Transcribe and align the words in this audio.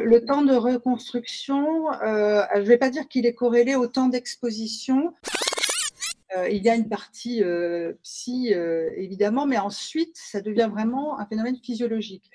le, 0.00 0.24
temps 0.24 0.42
de 0.42 0.54
reconstruction, 0.54 1.92
euh, 2.02 2.42
je 2.54 2.60
ne 2.60 2.64
vais 2.64 2.78
pas 2.78 2.90
dire 2.90 3.08
qu'il 3.08 3.26
est 3.26 3.34
corrélé 3.34 3.74
au 3.74 3.86
temps 3.86 4.08
d'exposition. 4.08 5.14
Euh, 6.36 6.48
il 6.48 6.62
y 6.62 6.70
a 6.70 6.74
une 6.74 6.88
partie 6.88 7.42
euh, 7.42 7.92
psy, 8.02 8.54
évidemment, 8.96 9.46
mais 9.46 9.58
ensuite, 9.58 10.16
ça 10.16 10.40
devient 10.40 10.70
vraiment 10.72 11.18
un 11.18 11.26
phénomène 11.26 11.56
physiologique. 11.62 12.30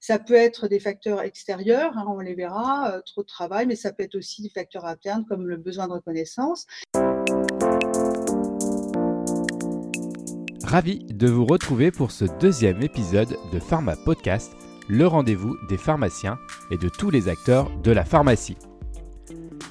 Ça 0.00 0.18
peut 0.18 0.34
être 0.34 0.66
des 0.66 0.80
facteurs 0.80 1.22
extérieurs, 1.22 1.96
hein, 1.96 2.04
on 2.08 2.18
les 2.18 2.34
verra, 2.34 3.00
trop 3.06 3.22
de 3.22 3.28
travail, 3.28 3.66
mais 3.66 3.76
ça 3.76 3.92
peut 3.92 4.02
être 4.02 4.16
aussi 4.16 4.42
des 4.42 4.48
facteurs 4.48 4.84
internes 4.84 5.24
comme 5.28 5.46
le 5.46 5.56
besoin 5.56 5.86
de 5.86 5.92
reconnaissance. 5.92 6.66
Ravi 10.64 11.04
de 11.04 11.28
vous 11.28 11.46
retrouver 11.46 11.92
pour 11.92 12.10
ce 12.10 12.24
deuxième 12.40 12.82
épisode 12.82 13.36
de 13.52 13.60
Pharma 13.60 13.94
Podcast 13.94 14.52
le 14.88 15.06
rendez-vous 15.06 15.56
des 15.68 15.76
pharmaciens 15.76 16.38
et 16.70 16.76
de 16.76 16.88
tous 16.88 17.10
les 17.10 17.28
acteurs 17.28 17.70
de 17.82 17.90
la 17.90 18.04
pharmacie. 18.04 18.56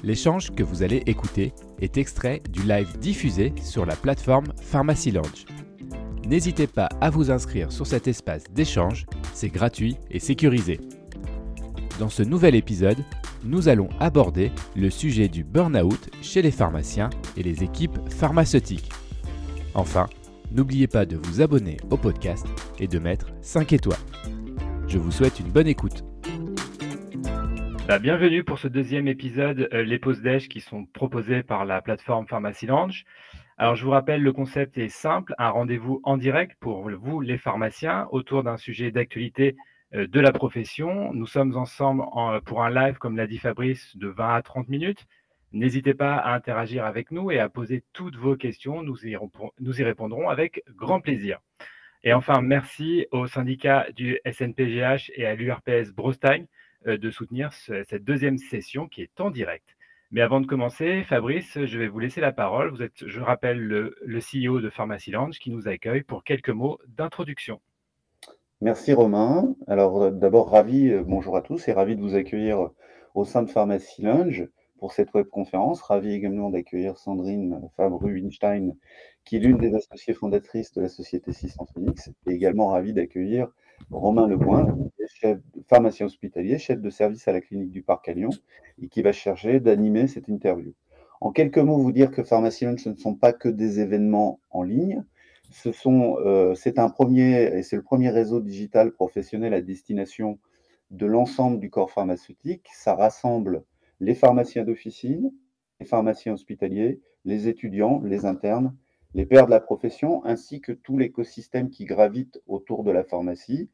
L'échange 0.02 0.50
que 0.52 0.62
vous 0.62 0.82
allez 0.82 1.02
écouter 1.06 1.52
est 1.80 1.96
extrait 1.96 2.42
du 2.50 2.62
live 2.62 2.98
diffusé 2.98 3.52
sur 3.62 3.86
la 3.86 3.94
plateforme 3.94 4.46
Pharmacy 4.60 5.12
Lounge. 5.12 5.46
N'hésitez 6.26 6.66
pas 6.66 6.88
à 7.00 7.10
vous 7.10 7.30
inscrire 7.30 7.70
sur 7.72 7.86
cet 7.86 8.08
espace 8.08 8.44
d'échange, 8.52 9.06
c'est 9.32 9.48
gratuit 9.48 9.96
et 10.10 10.18
sécurisé. 10.18 10.80
Dans 11.98 12.08
ce 12.08 12.22
nouvel 12.22 12.54
épisode, 12.54 13.04
nous 13.44 13.68
allons 13.68 13.88
aborder 14.00 14.50
le 14.76 14.88
sujet 14.88 15.28
du 15.28 15.44
burn-out 15.44 16.10
chez 16.20 16.42
les 16.42 16.50
pharmaciens 16.50 17.10
et 17.36 17.42
les 17.42 17.62
équipes 17.62 17.98
pharmaceutiques. 18.08 18.90
Enfin, 19.74 20.08
n'oubliez 20.52 20.86
pas 20.86 21.06
de 21.06 21.16
vous 21.16 21.40
abonner 21.40 21.76
au 21.90 21.96
podcast 21.96 22.46
et 22.78 22.86
de 22.86 22.98
mettre 22.98 23.26
5 23.42 23.72
étoiles. 23.72 23.98
Je 24.92 24.98
vous 24.98 25.10
souhaite 25.10 25.40
une 25.40 25.50
bonne 25.50 25.68
écoute. 25.68 26.04
Bah, 27.88 27.98
bienvenue 27.98 28.44
pour 28.44 28.58
ce 28.58 28.68
deuxième 28.68 29.08
épisode, 29.08 29.70
euh, 29.72 29.84
les 29.84 29.98
pauses 29.98 30.20
déj 30.20 30.50
qui 30.50 30.60
sont 30.60 30.84
proposées 30.84 31.42
par 31.42 31.64
la 31.64 31.80
plateforme 31.80 32.26
Pharmacy 32.26 32.66
Lounge. 32.66 33.06
Alors, 33.56 33.74
je 33.74 33.86
vous 33.86 33.90
rappelle, 33.90 34.22
le 34.22 34.34
concept 34.34 34.76
est 34.76 34.90
simple, 34.90 35.34
un 35.38 35.48
rendez-vous 35.48 36.02
en 36.04 36.18
direct 36.18 36.58
pour 36.60 36.90
vous, 36.90 37.22
les 37.22 37.38
pharmaciens, 37.38 38.06
autour 38.10 38.42
d'un 38.42 38.58
sujet 38.58 38.90
d'actualité 38.90 39.56
euh, 39.94 40.06
de 40.06 40.20
la 40.20 40.30
profession. 40.30 41.14
Nous 41.14 41.26
sommes 41.26 41.56
ensemble 41.56 42.02
pour 42.44 42.62
un 42.62 42.68
live, 42.68 42.98
comme 42.98 43.16
l'a 43.16 43.26
dit 43.26 43.38
Fabrice, 43.38 43.96
de 43.96 44.08
20 44.08 44.34
à 44.34 44.42
30 44.42 44.68
minutes. 44.68 45.06
N'hésitez 45.52 45.94
pas 45.94 46.16
à 46.16 46.34
interagir 46.34 46.84
avec 46.84 47.12
nous 47.12 47.30
et 47.30 47.38
à 47.38 47.48
poser 47.48 47.82
toutes 47.94 48.16
vos 48.16 48.36
questions. 48.36 48.82
Nous 48.82 49.06
y 49.06 49.84
répondrons 49.84 50.28
avec 50.28 50.62
grand 50.76 51.00
plaisir. 51.00 51.38
Et 52.04 52.12
enfin, 52.12 52.40
merci 52.42 53.06
au 53.12 53.26
syndicat 53.26 53.86
du 53.94 54.18
SNPGH 54.26 55.12
et 55.14 55.24
à 55.24 55.34
l'URPS 55.34 55.92
Brostein 55.94 56.46
euh, 56.86 56.98
de 56.98 57.10
soutenir 57.10 57.52
cette 57.52 58.04
deuxième 58.04 58.38
session 58.38 58.88
qui 58.88 59.02
est 59.02 59.20
en 59.20 59.30
direct. 59.30 59.76
Mais 60.10 60.20
avant 60.20 60.40
de 60.40 60.46
commencer, 60.46 61.04
Fabrice, 61.04 61.64
je 61.64 61.78
vais 61.78 61.86
vous 61.86 62.00
laisser 62.00 62.20
la 62.20 62.32
parole. 62.32 62.70
Vous 62.70 62.82
êtes, 62.82 63.06
je 63.06 63.20
rappelle, 63.20 63.60
le, 63.60 63.94
le 64.04 64.18
CEO 64.18 64.60
de 64.60 64.68
Pharmacy 64.68 65.12
Lounge 65.12 65.38
qui 65.38 65.50
nous 65.50 65.68
accueille 65.68 66.02
pour 66.02 66.24
quelques 66.24 66.50
mots 66.50 66.78
d'introduction. 66.88 67.60
Merci 68.60 68.92
Romain. 68.92 69.54
Alors 69.68 70.02
euh, 70.02 70.10
d'abord, 70.10 70.50
ravi, 70.50 70.90
euh, 70.90 71.02
bonjour 71.06 71.36
à 71.36 71.42
tous 71.42 71.68
et 71.68 71.72
ravi 71.72 71.96
de 71.96 72.00
vous 72.00 72.14
accueillir 72.16 72.70
au 73.14 73.24
sein 73.24 73.42
de 73.42 73.50
Pharmacy 73.50 74.02
Lounge 74.02 74.48
pour 74.82 74.92
cette 74.92 75.14
webconférence. 75.14 75.80
Ravi 75.80 76.12
également 76.12 76.50
d'accueillir 76.50 76.98
Sandrine 76.98 77.70
Fabre-Winstein, 77.76 78.74
qui 79.24 79.36
est 79.36 79.38
l'une 79.38 79.58
des 79.58 79.76
associées 79.76 80.12
fondatrices 80.12 80.72
de 80.72 80.80
la 80.80 80.88
société 80.88 81.32
600 81.32 81.68
Phoenix, 81.72 82.10
et 82.26 82.32
également 82.32 82.66
ravi 82.66 82.92
d'accueillir 82.92 83.46
Romain 83.92 84.26
Lepoint, 84.26 84.76
chef 85.06 85.38
pharmacien 85.68 86.06
hospitalier, 86.06 86.58
chef 86.58 86.80
de 86.80 86.90
service 86.90 87.28
à 87.28 87.32
la 87.32 87.40
clinique 87.40 87.70
du 87.70 87.82
Parc 87.82 88.08
à 88.08 88.12
Lyon, 88.12 88.30
et 88.82 88.88
qui 88.88 89.02
va 89.02 89.12
chercher 89.12 89.60
d'animer 89.60 90.08
cette 90.08 90.26
interview. 90.26 90.74
En 91.20 91.30
quelques 91.30 91.58
mots, 91.58 91.78
vous 91.78 91.92
dire 91.92 92.10
que 92.10 92.24
Pharmacy 92.24 92.66
ce 92.78 92.88
ne 92.88 92.96
sont 92.96 93.14
pas 93.14 93.32
que 93.32 93.48
des 93.48 93.78
événements 93.78 94.40
en 94.50 94.64
ligne. 94.64 95.04
Ce 95.52 95.70
sont, 95.70 96.16
euh, 96.26 96.56
c'est 96.56 96.80
un 96.80 96.90
premier, 96.90 97.56
et 97.56 97.62
c'est 97.62 97.76
le 97.76 97.82
premier 97.82 98.10
réseau 98.10 98.40
digital 98.40 98.90
professionnel 98.90 99.54
à 99.54 99.60
destination 99.60 100.40
de 100.90 101.06
l'ensemble 101.06 101.60
du 101.60 101.70
corps 101.70 101.92
pharmaceutique. 101.92 102.66
Ça 102.74 102.96
rassemble 102.96 103.62
les 104.02 104.16
pharmaciens 104.16 104.64
d'officine, 104.64 105.32
les 105.78 105.86
pharmaciens 105.86 106.32
hospitaliers, 106.32 107.00
les 107.24 107.46
étudiants, 107.46 108.02
les 108.02 108.26
internes, 108.26 108.76
les 109.14 109.26
pairs 109.26 109.46
de 109.46 109.52
la 109.52 109.60
profession, 109.60 110.24
ainsi 110.24 110.60
que 110.60 110.72
tout 110.72 110.98
l'écosystème 110.98 111.70
qui 111.70 111.84
gravite 111.84 112.42
autour 112.48 112.82
de 112.82 112.90
la 112.90 113.04
pharmacie. 113.04 113.70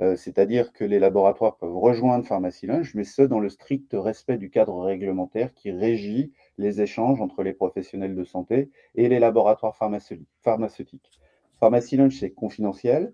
Euh, 0.00 0.14
c'est-à-dire 0.14 0.72
que 0.72 0.84
les 0.84 1.00
laboratoires 1.00 1.56
peuvent 1.56 1.76
rejoindre 1.76 2.24
Pharmacie 2.24 2.66
Lunch, 2.66 2.94
mais 2.94 3.04
ce 3.04 3.22
dans 3.22 3.40
le 3.40 3.48
strict 3.48 3.90
respect 3.94 4.38
du 4.38 4.50
cadre 4.50 4.80
réglementaire 4.80 5.54
qui 5.54 5.72
régit 5.72 6.32
les 6.56 6.80
échanges 6.80 7.20
entre 7.20 7.42
les 7.42 7.52
professionnels 7.52 8.14
de 8.14 8.24
santé 8.24 8.70
et 8.94 9.08
les 9.08 9.18
laboratoires 9.18 9.76
pharmaceutiques. 9.76 11.10
Pharmacie 11.58 11.96
Lunch, 11.96 12.18
c'est 12.18 12.30
confidentiel, 12.30 13.12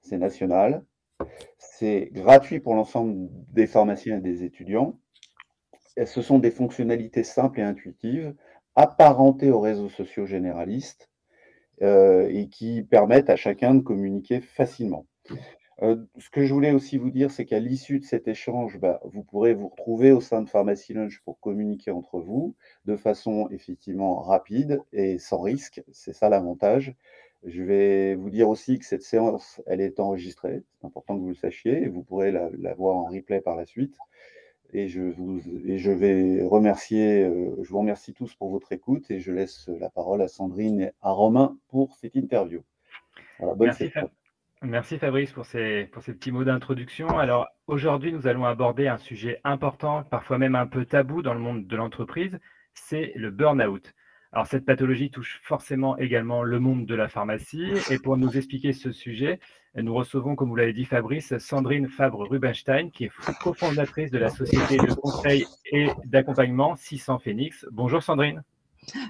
c'est 0.00 0.18
national, 0.18 0.84
c'est 1.58 2.10
gratuit 2.12 2.58
pour 2.58 2.74
l'ensemble 2.74 3.28
des 3.52 3.68
pharmaciens 3.68 4.18
et 4.18 4.20
des 4.20 4.42
étudiants, 4.42 4.98
ce 6.04 6.22
sont 6.22 6.38
des 6.38 6.50
fonctionnalités 6.50 7.24
simples 7.24 7.60
et 7.60 7.62
intuitives, 7.62 8.34
apparentées 8.74 9.50
aux 9.50 9.60
réseaux 9.60 9.88
sociaux 9.88 10.26
généralistes 10.26 11.10
euh, 11.82 12.28
et 12.30 12.48
qui 12.48 12.82
permettent 12.82 13.30
à 13.30 13.36
chacun 13.36 13.74
de 13.74 13.80
communiquer 13.80 14.40
facilement. 14.40 15.06
Euh, 15.82 15.96
ce 16.18 16.30
que 16.30 16.44
je 16.44 16.54
voulais 16.54 16.72
aussi 16.72 16.96
vous 16.96 17.10
dire, 17.10 17.30
c'est 17.30 17.44
qu'à 17.44 17.58
l'issue 17.58 17.98
de 17.98 18.04
cet 18.04 18.28
échange, 18.28 18.78
bah, 18.78 19.00
vous 19.04 19.24
pourrez 19.24 19.54
vous 19.54 19.68
retrouver 19.68 20.12
au 20.12 20.20
sein 20.20 20.42
de 20.42 20.48
Pharmacy 20.48 20.94
Lunch 20.94 21.20
pour 21.24 21.40
communiquer 21.40 21.90
entre 21.90 22.20
vous 22.20 22.54
de 22.84 22.96
façon 22.96 23.48
effectivement 23.50 24.20
rapide 24.20 24.80
et 24.92 25.18
sans 25.18 25.40
risque. 25.40 25.82
C'est 25.90 26.12
ça 26.12 26.28
l'avantage. 26.28 26.94
Je 27.44 27.62
vais 27.62 28.14
vous 28.14 28.30
dire 28.30 28.48
aussi 28.48 28.78
que 28.78 28.84
cette 28.84 29.02
séance, 29.02 29.60
elle 29.66 29.80
est 29.80 29.98
enregistrée. 29.98 30.62
C'est 30.80 30.86
important 30.86 31.16
que 31.16 31.20
vous 31.20 31.30
le 31.30 31.34
sachiez 31.34 31.82
et 31.82 31.88
vous 31.88 32.04
pourrez 32.04 32.30
la, 32.30 32.48
la 32.56 32.74
voir 32.74 32.96
en 32.96 33.06
replay 33.06 33.40
par 33.40 33.56
la 33.56 33.66
suite 33.66 33.96
et 34.72 34.88
je, 34.88 35.00
vous, 35.00 35.40
et 35.66 35.78
je 35.78 35.90
vais 35.90 36.42
remercier, 36.44 37.24
euh, 37.24 37.54
je 37.62 37.68
vous 37.68 37.78
remercie 37.78 38.14
tous 38.14 38.34
pour 38.34 38.50
votre 38.50 38.72
écoute 38.72 39.10
et 39.10 39.20
je 39.20 39.32
laisse 39.32 39.68
la 39.80 39.90
parole 39.90 40.22
à 40.22 40.28
Sandrine 40.28 40.80
et 40.80 40.92
à 41.02 41.10
Romain 41.10 41.56
pour 41.68 41.94
cette 41.96 42.14
interview. 42.14 42.62
Merci, 44.62 44.98
Fabrice 44.98 45.32
pour 45.32 45.44
ces, 45.44 45.88
pour 45.92 46.02
ces 46.02 46.14
petits 46.14 46.30
mots 46.30 46.44
d'introduction. 46.44 47.08
Alors 47.18 47.48
aujourd'hui, 47.66 48.12
nous 48.12 48.28
allons 48.28 48.44
aborder 48.44 48.86
un 48.86 48.98
sujet 48.98 49.40
important, 49.42 50.04
parfois 50.04 50.38
même 50.38 50.54
un 50.54 50.66
peu 50.66 50.84
tabou 50.84 51.20
dans 51.20 51.34
le 51.34 51.40
monde 51.40 51.66
de 51.66 51.76
l'entreprise, 51.76 52.38
c'est 52.72 53.12
le 53.16 53.30
burn-out. 53.30 53.92
Alors 54.34 54.46
cette 54.46 54.64
pathologie 54.64 55.10
touche 55.10 55.40
forcément 55.42 55.98
également 55.98 56.42
le 56.42 56.58
monde 56.58 56.86
de 56.86 56.94
la 56.94 57.08
pharmacie 57.08 57.70
et 57.90 57.98
pour 57.98 58.16
nous 58.16 58.34
expliquer 58.38 58.72
ce 58.72 58.90
sujet, 58.90 59.40
nous 59.74 59.92
recevons, 59.92 60.36
comme 60.36 60.48
vous 60.48 60.56
l'avez 60.56 60.72
dit 60.72 60.86
Fabrice, 60.86 61.36
Sandrine 61.36 61.86
Fabre-Rubenstein 61.86 62.90
qui 62.90 63.04
est 63.04 63.10
cofondatrice 63.42 64.10
de 64.10 64.16
la 64.16 64.30
société 64.30 64.78
de 64.78 64.94
conseil 64.94 65.44
et 65.70 65.88
d'accompagnement 66.06 66.76
600 66.76 67.18
Phoenix. 67.18 67.66
Bonjour 67.72 68.02
Sandrine. 68.02 68.42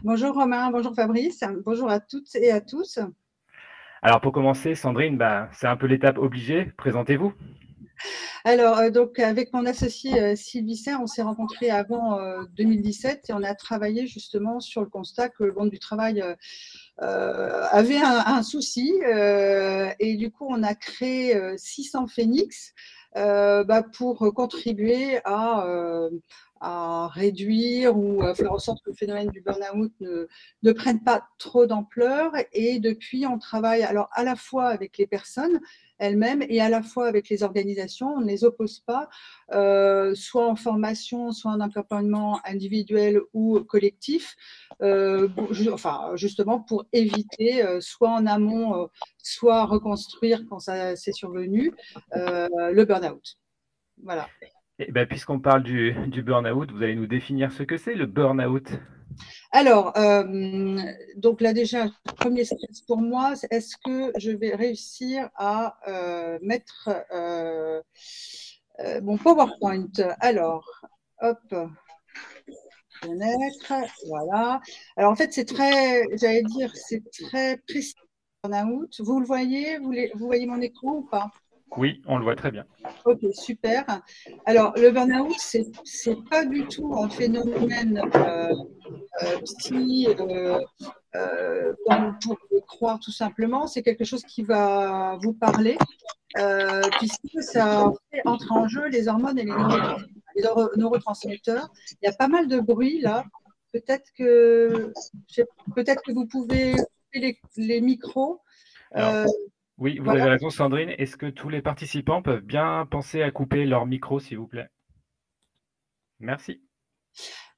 Bonjour 0.02 0.34
Romain, 0.34 0.72
bonjour 0.72 0.92
Fabrice, 0.92 1.44
bonjour 1.64 1.88
à 1.88 2.00
toutes 2.00 2.34
et 2.34 2.50
à 2.50 2.60
tous. 2.60 2.98
Alors 4.02 4.20
pour 4.20 4.32
commencer, 4.32 4.74
Sandrine, 4.74 5.16
bah, 5.18 5.48
c'est 5.52 5.68
un 5.68 5.76
peu 5.76 5.86
l'étape 5.86 6.18
obligée, 6.18 6.72
présentez-vous. 6.76 7.32
Alors, 8.44 8.78
euh, 8.78 8.90
donc, 8.90 9.18
avec 9.18 9.52
mon 9.52 9.66
associé 9.66 10.20
euh, 10.20 10.36
Sylvie 10.36 10.76
Serre, 10.76 11.00
on 11.00 11.06
s'est 11.06 11.22
rencontrés 11.22 11.70
avant 11.70 12.18
2017 12.56 13.14
euh, 13.14 13.18
et 13.28 13.32
on 13.32 13.42
a 13.42 13.54
travaillé 13.54 14.06
justement 14.06 14.60
sur 14.60 14.80
le 14.80 14.88
constat 14.88 15.28
que 15.28 15.44
le 15.44 15.52
monde 15.52 15.70
du 15.70 15.78
travail 15.78 16.22
avait 16.98 18.00
un, 18.00 18.42
souci. 18.42 18.92
et 19.04 20.16
du 20.16 20.30
coup, 20.30 20.46
on 20.48 20.62
a 20.62 20.74
créé 20.74 21.36
600 21.56 22.06
Phoenix 22.08 22.74
bah, 23.14 23.82
pour 23.96 24.32
contribuer 24.34 25.20
à, 25.25 25.64
réduire 27.14 27.96
ou 27.96 28.22
à 28.22 28.34
faire 28.34 28.52
en 28.52 28.58
sorte 28.58 28.82
que 28.84 28.90
le 28.90 28.96
phénomène 28.96 29.28
du 29.28 29.40
burn-out 29.40 29.93
ne, 30.00 30.28
ne 30.62 30.72
prenne 30.72 31.02
pas 31.02 31.26
trop 31.38 31.66
d'ampleur. 31.66 32.32
Et 32.52 32.78
depuis, 32.78 33.26
on 33.26 33.38
travaille 33.38 33.82
alors 33.82 34.08
à 34.12 34.25
la 34.25 34.37
fois 34.37 34.69
avec 34.69 34.99
les 34.99 35.06
personnes, 35.06 35.60
elles-mêmes 36.02 36.44
et 36.49 36.60
à 36.60 36.69
la 36.69 36.82
fois 36.82 37.06
avec 37.06 37.28
les 37.28 37.43
organisations. 37.43 38.08
On 38.08 38.20
ne 38.20 38.26
les 38.26 38.44
oppose 38.44 38.81
pas, 38.81 39.08
euh, 39.52 40.14
soit 40.14 40.46
en 40.46 40.56
formation, 40.56 41.31
soit 41.31 41.52
en 41.52 41.60
accompagnement 41.60 42.40
individuel 42.44 43.20
ou 43.32 43.60
collectif, 43.60 44.34
euh, 44.82 45.28
enfin, 45.72 46.10
justement 46.14 46.60
pour 46.60 46.87
éviter, 46.93 47.64
euh, 47.64 47.81
soit 47.81 48.10
en 48.10 48.26
amont, 48.26 48.88
soit 49.19 49.64
reconstruire 49.64 50.43
quand 50.49 50.58
ça 50.58 50.96
s'est 50.96 51.12
survenu, 51.12 51.72
le 52.12 52.84
burn-out. 52.84 53.38
Voilà. 54.02 54.28
Eh 54.78 54.90
ben, 54.90 55.06
Puisqu'on 55.06 55.38
parle 55.38 55.62
du, 55.62 55.94
du 56.08 56.22
burn-out, 56.22 56.72
vous 56.72 56.82
allez 56.82 56.96
nous 56.96 57.06
définir 57.06 57.52
ce 57.52 57.62
que 57.62 57.76
c'est 57.76 57.94
le 57.94 58.06
burn-out? 58.06 58.69
Alors, 59.50 59.97
euh, 59.97 60.79
donc 61.17 61.41
là 61.41 61.53
déjà, 61.53 61.87
premier 62.17 62.44
stress 62.44 62.81
pour 62.87 62.99
moi, 62.99 63.35
est-ce 63.50 63.76
que 63.85 64.12
je 64.19 64.31
vais 64.31 64.55
réussir 64.55 65.29
à 65.37 65.79
euh, 65.88 66.38
mettre, 66.43 66.88
euh, 67.12 67.81
mon 69.03 69.17
PowerPoint? 69.19 69.87
Alors, 70.20 70.64
hop, 71.20 71.55
voilà. 74.06 74.61
Alors 74.97 75.12
en 75.12 75.17
fait, 75.17 75.32
c'est 75.32 75.44
très, 75.44 76.05
j'allais 76.17 76.43
dire, 76.43 76.73
c'est 76.75 77.03
très 77.11 77.59
précis. 77.69 77.94
Vous 78.99 79.20
le 79.20 79.26
voyez? 79.26 79.79
Vous 79.79 80.26
voyez 80.26 80.47
mon 80.47 80.61
écran 80.61 80.94
ou 80.94 81.03
pas? 81.03 81.31
Oui, 81.76 82.02
on 82.06 82.19
le 82.19 82.24
voit 82.24 82.36
très 82.36 82.50
bien. 82.50 82.64
Ok, 83.04 83.20
super. 83.32 83.84
Alors, 84.46 84.72
le 84.76 84.90
burn-out, 84.90 85.32
ce 85.38 85.58
n'est 86.10 86.16
pas 86.30 86.44
du 86.44 86.66
tout 86.66 86.94
un 86.94 87.08
phénomène 87.08 88.02
euh, 88.14 88.52
euh, 89.22 89.38
psy, 89.44 90.06
euh, 90.08 90.60
euh, 91.14 91.72
comme 91.86 92.16
vous 92.24 92.36
pouvez 92.48 92.60
croire 92.66 92.98
tout 92.98 93.12
simplement. 93.12 93.66
C'est 93.66 93.82
quelque 93.82 94.04
chose 94.04 94.22
qui 94.22 94.42
va 94.42 95.19
vous 95.22 95.34
parler, 95.34 95.76
puisque 96.98 97.42
ça 97.42 97.92
fait 98.10 98.22
entrer 98.25 98.50
en 98.50 98.68
jeu 98.68 98.88
les 98.88 99.08
hormones 99.08 99.38
et 99.38 99.44
les, 99.44 100.42
neurotransmetteurs. 100.76 101.68
Il 102.00 102.06
y 102.06 102.08
a 102.08 102.12
pas 102.12 102.28
mal 102.28 102.48
de 102.48 102.60
bruit 102.60 103.00
là. 103.00 103.25
Peut-être 103.72 104.10
que, 104.18 104.92
peut 105.75 105.84
que 105.84 106.12
vous 106.12 106.26
pouvez 106.26 106.75
couper 106.75 107.38
les, 107.56 107.80
micros. 107.80 108.40
Oui, 109.78 109.98
vous 109.98 110.10
avez 110.10 110.22
raison, 110.22 110.50
Sandrine. 110.50 110.90
Est-ce 110.98 111.16
que 111.16 111.26
tous 111.26 111.48
les 111.48 111.62
participants 111.62 112.22
peuvent 112.22 112.42
bien 112.42 112.86
penser 112.90 113.22
à 113.22 113.30
couper 113.30 113.64
leur 113.64 113.86
micro, 113.86 114.20
s'il 114.20 114.38
vous 114.38 114.46
plaît? 114.46 114.69
Merci. 116.20 116.62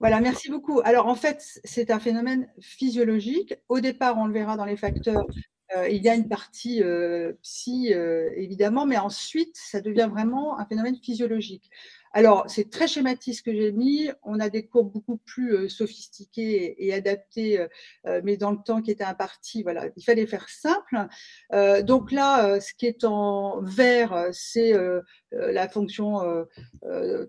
Voilà, 0.01 0.21
merci 0.21 0.51
beaucoup. 0.51 0.81
Alors, 0.85 1.07
en 1.07 1.15
fait, 1.15 1.43
c'est 1.65 1.91
un 1.91 2.01
phénomène 2.01 2.49
physiologique. 2.61 3.55
Au 3.69 3.81
départ, 3.81 4.19
on 4.19 4.27
le 4.27 4.33
verra 4.33 4.57
dans 4.57 4.65
les 4.65 4.77
facteurs. 4.77 5.27
Euh, 5.77 5.89
il 5.89 6.03
y 6.03 6.09
a 6.09 6.15
une 6.15 6.29
partie 6.29 6.83
euh, 6.83 7.33
psy, 7.43 7.93
euh, 7.93 8.31
évidemment, 8.37 8.87
mais 8.87 8.99
ensuite, 8.99 9.57
ça 9.57 9.81
devient 9.81 10.09
vraiment 10.11 10.59
un 10.59 10.67
phénomène 10.67 10.97
physiologique. 10.97 11.71
Alors, 12.17 12.45
c'est 12.47 12.71
très 12.71 12.87
schématique 12.87 13.35
ce 13.35 13.43
que 13.43 13.53
j'ai 13.53 13.73
mis. 13.73 14.09
On 14.23 14.39
a 14.39 14.49
des 14.49 14.65
courbes 14.65 14.93
beaucoup 14.93 15.17
plus 15.17 15.57
euh, 15.57 15.69
sophistiquées 15.69 16.77
et, 16.79 16.95
adaptées, 16.95 17.59
euh, 17.59 17.67
euh, 18.07 18.21
mais 18.23 18.37
dans 18.37 18.53
le 18.53 18.59
temps 18.65 18.83
qui 18.83 18.93
était 18.93 19.03
imparti, 19.03 19.65
voilà, 19.65 19.87
il 19.97 20.05
fallait 20.05 20.29
faire 20.29 20.49
simple. 20.49 21.09
donc 21.83 22.13
là, 22.13 22.61
ce 22.61 22.73
qui 22.75 22.87
est 22.87 23.03
en 23.03 23.61
vert, 23.63 24.29
c'est 24.33 24.73
la 25.33 25.69
fonction 25.69 26.47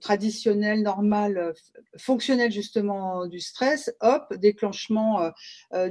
traditionnelle, 0.01 0.83
normale, 0.83 1.53
fonctionnelle 1.97 2.51
justement 2.51 3.25
du 3.25 3.39
stress. 3.39 3.91
Hop, 4.01 4.33
déclenchement 4.35 5.31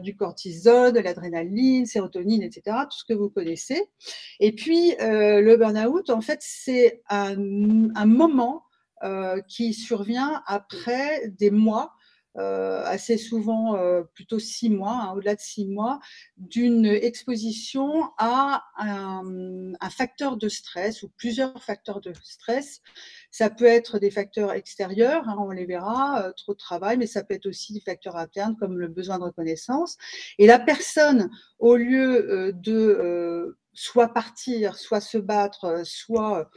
du 0.00 0.16
cortisol, 0.16 0.92
de 0.92 1.00
l'adrénaline, 1.00 1.86
sérotonine, 1.86 2.42
etc. 2.42 2.76
Tout 2.90 2.98
ce 2.98 3.04
que 3.04 3.14
vous 3.14 3.30
connaissez. 3.30 3.82
Et 4.40 4.52
puis, 4.52 4.94
le 5.00 5.56
burn-out, 5.56 6.10
en 6.10 6.20
fait, 6.20 6.38
c'est 6.40 7.02
un, 7.08 7.34
moment 8.06 8.64
qui 9.48 9.74
survient 9.74 10.42
après 10.46 11.28
des 11.38 11.50
mois, 11.50 11.94
euh, 12.36 12.82
assez 12.84 13.16
souvent 13.16 13.76
euh, 13.76 14.02
plutôt 14.12 14.40
six 14.40 14.68
mois, 14.68 15.02
hein, 15.02 15.12
au-delà 15.12 15.36
de 15.36 15.40
six 15.40 15.66
mois, 15.66 16.00
d'une 16.36 16.84
exposition 16.84 18.10
à 18.18 18.64
un, 18.76 19.72
facteur 19.88 20.36
de 20.36 20.48
stress 20.48 21.04
ou 21.04 21.10
plusieurs 21.16 21.62
facteurs 21.62 22.00
de 22.00 22.12
stress. 22.24 22.80
Ça 23.30 23.50
peut 23.50 23.66
être 23.66 24.00
des 24.00 24.10
facteurs 24.10 24.50
extérieurs, 24.52 25.28
hein, 25.28 25.36
on 25.38 25.50
les 25.50 25.64
verra, 25.64 26.32
trop 26.36 26.54
de 26.54 26.58
travail, 26.58 26.96
mais 26.96 27.06
ça 27.06 27.22
peut 27.22 27.34
être 27.34 27.46
aussi 27.46 27.72
des 27.72 27.80
facteurs 27.80 28.16
internes 28.16 28.56
comme 28.56 28.78
le 28.78 28.88
besoin 28.88 29.20
de 29.20 29.24
reconnaissance. 29.24 29.96
Et 30.38 30.48
la 30.48 30.58
personne, 30.58 31.30
au 31.60 31.76
lieu 31.76 32.52
de 32.52 33.56
soit 33.72 34.08
partir, 34.08 34.76
soit 34.76 35.00
se 35.00 35.18
battre, 35.18 35.82
soit 35.84 36.50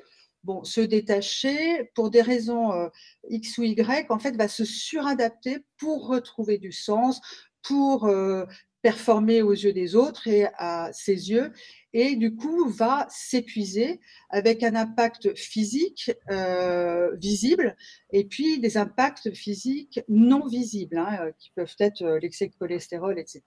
se 0.64 0.82
détacher 0.82 1.92
pour 1.96 2.10
des 2.10 2.22
raisons 2.22 2.72
euh, 2.72 2.90
X 3.30 3.58
ou 3.58 3.64
Y, 3.64 4.10
en 4.10 4.20
fait, 4.20 4.36
va 4.36 4.48
se 4.48 4.66
suradapter 4.66 5.60
pour 5.78 6.08
retrouver 6.08 6.58
du 6.58 6.72
sens, 6.72 7.22
pour 7.62 8.06
euh, 8.06 8.46
performer 8.82 9.42
aux 9.42 9.54
yeux 9.54 9.74
des 9.74 9.96
autres 9.96 10.28
et 10.28 10.48
à 10.58 10.92
ses 10.94 11.30
yeux, 11.32 11.52
et 12.00 12.16
du 12.16 12.36
coup 12.36 12.70
va 12.70 13.08
s'épuiser 13.10 14.00
avec 14.30 14.62
un 14.62 14.76
impact 14.76 15.36
physique 15.36 16.12
euh, 16.30 17.16
visible 17.16 17.76
et 18.12 18.24
puis 18.24 18.60
des 18.60 18.78
impacts 18.78 19.34
physiques 19.34 20.02
non 20.08 20.46
visibles, 20.46 21.00
hein, 21.00 21.18
euh, 21.22 21.32
qui 21.40 21.52
peuvent 21.56 21.76
être 21.80 22.04
euh, 22.04 22.20
l'excès 22.20 22.50
de 22.50 22.54
cholestérol, 22.54 23.18
etc., 23.18 23.42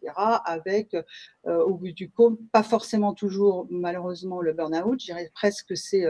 avec, 0.44 0.96
au 1.46 1.74
bout 1.74 1.92
du 1.92 2.10
compte, 2.10 2.38
pas 2.52 2.64
forcément 2.64 3.14
toujours, 3.14 3.68
malheureusement, 3.70 4.40
le 4.40 4.52
burn-out, 4.52 5.00
je 5.00 5.06
dirais 5.06 5.30
presque 5.32 5.68
que 5.68 5.74
c'est 5.74 6.04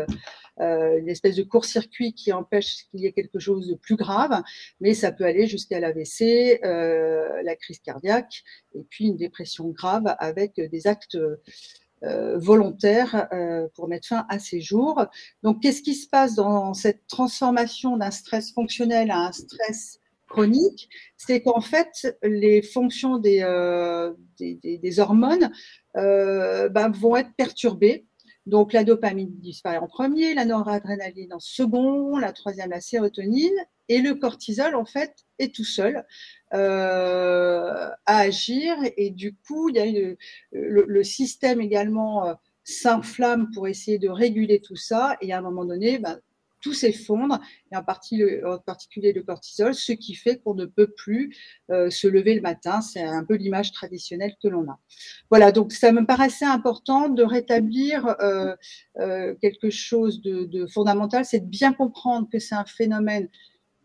une 0.58 1.08
espèce 1.08 1.36
de 1.36 1.42
court-circuit 1.42 2.12
qui 2.14 2.32
empêche 2.32 2.86
qu'il 2.90 3.00
y 3.00 3.06
ait 3.06 3.12
quelque 3.12 3.38
chose 3.38 3.68
de 3.68 3.74
plus 3.74 3.96
grave, 3.96 4.42
mais 4.80 4.94
ça 4.94 5.12
peut 5.12 5.24
aller 5.24 5.46
jusqu'à 5.46 5.78
l'AVC, 5.78 6.60
la 6.62 7.56
crise 7.56 7.80
cardiaque, 7.80 8.42
et 8.74 8.82
puis 8.88 9.06
une 9.06 9.16
dépression 9.16 9.68
grave 9.68 10.14
avec 10.18 10.60
des 10.60 10.86
actes 10.86 11.18
volontaire 12.02 13.28
euh, 13.32 13.68
pour 13.74 13.88
mettre 13.88 14.08
fin 14.08 14.26
à 14.28 14.38
ces 14.38 14.60
jours. 14.60 15.04
Donc, 15.42 15.60
qu'est-ce 15.62 15.82
qui 15.82 15.94
se 15.94 16.08
passe 16.08 16.34
dans 16.34 16.74
cette 16.74 17.06
transformation 17.06 17.96
d'un 17.96 18.10
stress 18.10 18.52
fonctionnel 18.52 19.10
à 19.10 19.26
un 19.26 19.32
stress 19.32 20.00
chronique? 20.28 20.88
C'est 21.16 21.42
qu'en 21.42 21.60
fait, 21.60 22.16
les 22.22 22.62
fonctions 22.62 23.18
des, 23.18 23.40
euh, 23.42 24.12
des, 24.38 25.00
hormones 25.00 25.50
bah, 25.94 26.88
vont 26.94 27.16
être 27.16 27.34
perturbées. 27.36 28.06
Donc, 28.46 28.72
la 28.72 28.84
dopamine 28.84 29.38
disparaît 29.38 29.78
en 29.78 29.86
premier, 29.86 30.34
la 30.34 30.44
noradrénaline 30.44 31.34
en 31.34 31.38
second, 31.40 32.16
la 32.16 32.32
troisième, 32.32 32.70
la 32.70 32.80
sérotonine, 32.80 33.52
et 33.90 34.00
le 34.00 34.14
cortisol, 34.14 34.76
en 34.76 34.84
fait, 34.84 35.16
est 35.40 35.52
tout 35.52 35.64
seul 35.64 36.04
euh, 36.54 37.90
à 38.06 38.18
agir. 38.18 38.76
Et 38.96 39.10
du 39.10 39.34
coup, 39.34 39.68
il 39.68 39.74
y 39.74 39.80
a 39.80 40.16
le, 40.52 41.02
système 41.02 41.60
également 41.60 42.28
euh, 42.28 42.34
s'inflamme 42.62 43.50
pour 43.52 43.66
essayer 43.66 43.98
de 43.98 44.08
réguler 44.08 44.60
tout 44.60 44.76
ça. 44.76 45.16
Et 45.20 45.32
à 45.32 45.38
un 45.38 45.42
moment 45.42 45.64
donné, 45.64 45.98
ben, 45.98 46.20
tout 46.60 46.72
s'effondre, 46.72 47.40
en, 47.74 47.82
particulier 47.82 49.12
le 49.12 49.24
cortisol, 49.24 49.74
ce 49.74 49.90
qui 49.90 50.14
fait 50.14 50.36
qu'on 50.36 50.54
ne 50.54 50.66
peut 50.66 50.92
plus 50.96 51.36
euh, 51.72 51.90
se 51.90 52.06
lever 52.06 52.36
le 52.36 52.42
matin. 52.42 52.82
C'est 52.82 53.02
un 53.02 53.24
peu 53.24 53.34
l'image 53.34 53.72
traditionnelle 53.72 54.36
que 54.40 54.46
l'on 54.46 54.70
a. 54.70 54.78
Voilà, 55.30 55.50
donc 55.50 55.72
ça 55.72 55.90
me 55.90 56.06
paraissait 56.06 56.44
important 56.44 57.08
de 57.08 57.24
rétablir 57.24 58.14
quelque 59.40 59.70
chose 59.70 60.22
de 60.22 60.66
fondamental, 60.68 61.24
c'est 61.24 61.40
de 61.40 61.50
bien 61.50 61.72
comprendre 61.72 62.28
que 62.30 62.38
c'est 62.38 62.54
un 62.54 62.66
phénomène 62.66 63.28